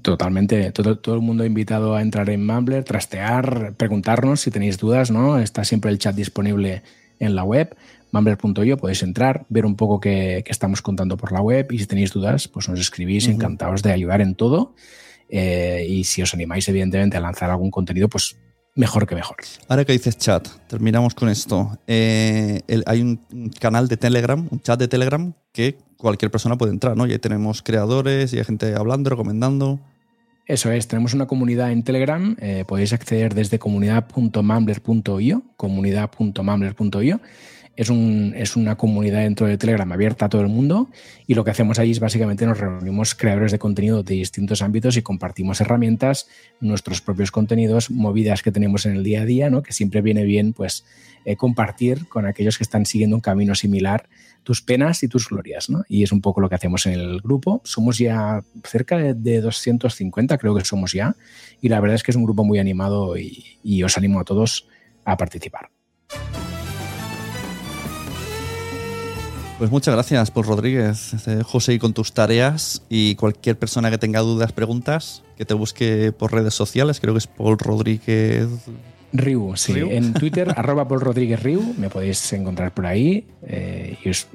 Totalmente, 0.00 0.72
todo, 0.72 0.98
todo 0.98 1.16
el 1.16 1.20
mundo 1.20 1.44
invitado 1.44 1.94
a 1.94 2.00
entrar 2.00 2.30
en 2.30 2.46
Mumbler, 2.46 2.82
trastear, 2.82 3.74
preguntarnos 3.76 4.40
si 4.40 4.50
tenéis 4.50 4.78
dudas, 4.78 5.10
¿no? 5.10 5.38
Está 5.38 5.64
siempre 5.64 5.90
el 5.90 5.98
chat 5.98 6.16
disponible 6.16 6.82
en 7.18 7.34
la 7.34 7.44
web, 7.44 7.76
mumbler.io, 8.10 8.78
podéis 8.78 9.02
entrar, 9.02 9.44
ver 9.50 9.66
un 9.66 9.76
poco 9.76 10.00
qué, 10.00 10.42
estamos 10.46 10.80
contando 10.80 11.18
por 11.18 11.30
la 11.30 11.42
web 11.42 11.70
y 11.70 11.78
si 11.78 11.84
tenéis 11.84 12.10
dudas, 12.10 12.48
pues 12.48 12.70
nos 12.70 12.80
escribís, 12.80 13.28
encantados 13.28 13.82
de 13.82 13.92
ayudar 13.92 14.22
en 14.22 14.34
todo. 14.34 14.74
Eh, 15.30 15.86
y 15.88 16.04
si 16.04 16.22
os 16.22 16.34
animáis, 16.34 16.68
evidentemente, 16.68 17.16
a 17.16 17.20
lanzar 17.20 17.50
algún 17.50 17.70
contenido, 17.70 18.08
pues 18.08 18.36
mejor 18.74 19.06
que 19.06 19.14
mejor. 19.14 19.36
Ahora 19.68 19.84
que 19.84 19.92
dices 19.92 20.18
chat, 20.18 20.48
terminamos 20.68 21.14
con 21.14 21.28
esto. 21.28 21.78
Eh, 21.86 22.62
hay 22.86 23.00
un 23.00 23.50
canal 23.60 23.88
de 23.88 23.96
Telegram, 23.96 24.46
un 24.50 24.60
chat 24.60 24.78
de 24.78 24.88
Telegram 24.88 25.32
que 25.52 25.78
cualquier 25.96 26.30
persona 26.30 26.56
puede 26.56 26.72
entrar, 26.72 26.96
¿no? 26.96 27.06
Y 27.06 27.12
ahí 27.12 27.18
tenemos 27.18 27.62
creadores 27.62 28.32
y 28.32 28.38
hay 28.38 28.44
gente 28.44 28.74
hablando, 28.74 29.10
recomendando. 29.10 29.80
Eso 30.46 30.72
es, 30.72 30.88
tenemos 30.88 31.14
una 31.14 31.26
comunidad 31.26 31.70
en 31.70 31.84
Telegram, 31.84 32.36
eh, 32.40 32.64
podéis 32.66 32.92
acceder 32.92 33.34
desde 33.34 33.60
comunidad.mambler.io, 33.60 35.42
comunidad.mambler.io 35.56 37.20
es, 37.76 37.88
un, 37.88 38.34
es 38.36 38.56
una 38.56 38.76
comunidad 38.76 39.20
dentro 39.20 39.46
de 39.46 39.56
Telegram 39.56 39.90
abierta 39.92 40.26
a 40.26 40.28
todo 40.28 40.42
el 40.42 40.48
mundo 40.48 40.90
y 41.26 41.34
lo 41.34 41.44
que 41.44 41.50
hacemos 41.50 41.78
ahí 41.78 41.92
es 41.92 42.00
básicamente 42.00 42.46
nos 42.46 42.58
reunimos 42.58 43.14
creadores 43.14 43.52
de 43.52 43.58
contenido 43.58 44.02
de 44.02 44.14
distintos 44.14 44.62
ámbitos 44.62 44.96
y 44.96 45.02
compartimos 45.02 45.60
herramientas, 45.60 46.28
nuestros 46.60 47.00
propios 47.00 47.30
contenidos, 47.30 47.90
movidas 47.90 48.42
que 48.42 48.52
tenemos 48.52 48.86
en 48.86 48.96
el 48.96 49.04
día 49.04 49.22
a 49.22 49.24
día, 49.24 49.50
¿no? 49.50 49.62
que 49.62 49.72
siempre 49.72 50.02
viene 50.02 50.24
bien 50.24 50.52
pues 50.52 50.84
eh, 51.24 51.36
compartir 51.36 52.06
con 52.08 52.26
aquellos 52.26 52.58
que 52.58 52.64
están 52.64 52.86
siguiendo 52.86 53.16
un 53.16 53.22
camino 53.22 53.54
similar 53.54 54.08
tus 54.42 54.62
penas 54.62 55.02
y 55.02 55.08
tus 55.08 55.28
glorias. 55.28 55.70
¿no? 55.70 55.84
Y 55.88 56.02
es 56.02 56.12
un 56.12 56.20
poco 56.20 56.40
lo 56.40 56.48
que 56.48 56.54
hacemos 56.54 56.86
en 56.86 56.94
el 56.94 57.20
grupo. 57.20 57.60
Somos 57.64 57.98
ya 57.98 58.42
cerca 58.64 58.96
de, 58.98 59.40
250, 59.40 60.38
creo 60.38 60.54
que 60.54 60.64
somos 60.64 60.92
ya, 60.92 61.14
y 61.60 61.68
la 61.68 61.80
verdad 61.80 61.94
es 61.94 62.02
que 62.02 62.10
es 62.10 62.16
un 62.16 62.24
grupo 62.24 62.44
muy 62.44 62.58
animado 62.58 63.16
y, 63.16 63.44
y 63.62 63.82
os 63.82 63.96
animo 63.96 64.20
a 64.20 64.24
todos 64.24 64.66
a 65.04 65.16
participar. 65.16 65.70
Pues 69.60 69.70
muchas 69.70 69.92
gracias, 69.92 70.30
Paul 70.30 70.46
Rodríguez. 70.46 71.12
José, 71.44 71.74
y 71.74 71.78
con 71.78 71.92
tus 71.92 72.14
tareas 72.14 72.80
y 72.88 73.14
cualquier 73.16 73.58
persona 73.58 73.90
que 73.90 73.98
tenga 73.98 74.20
dudas, 74.20 74.52
preguntas, 74.52 75.22
que 75.36 75.44
te 75.44 75.52
busque 75.52 76.12
por 76.12 76.32
redes 76.32 76.54
sociales, 76.54 76.98
creo 76.98 77.12
que 77.12 77.18
es 77.18 77.26
Paul 77.26 77.58
Rodríguez. 77.58 78.48
Riu, 79.12 79.54
sí. 79.56 79.74
En 79.76 80.14
Twitter, 80.14 80.50
arroba 80.56 80.88
Paul 80.88 81.02
Rodríguez 81.02 81.42
Riu, 81.42 81.74
me 81.76 81.90
podéis 81.90 82.32
encontrar 82.32 82.72
por 82.72 82.86
ahí 82.86 83.26
eh, 83.42 83.98
y 84.02 84.08
os 84.08 84.28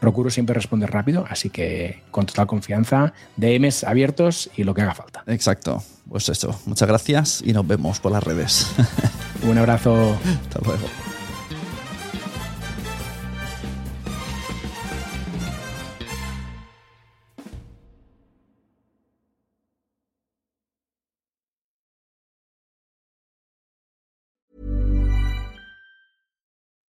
procuro 0.00 0.30
siempre 0.30 0.52
responder 0.52 0.90
rápido, 0.90 1.26
así 1.30 1.48
que 1.48 2.02
con 2.10 2.26
total 2.26 2.48
confianza, 2.48 3.12
DMs 3.36 3.84
abiertos 3.84 4.50
y 4.56 4.64
lo 4.64 4.74
que 4.74 4.82
haga 4.82 4.96
falta. 4.96 5.22
Exacto, 5.28 5.80
pues 6.08 6.28
eso. 6.28 6.60
Muchas 6.66 6.88
gracias 6.88 7.40
y 7.46 7.52
nos 7.52 7.64
vemos 7.64 8.00
por 8.00 8.10
las 8.10 8.24
redes. 8.24 8.66
Un 9.48 9.58
abrazo. 9.58 10.18
Hasta 10.42 10.58
luego. 10.64 10.88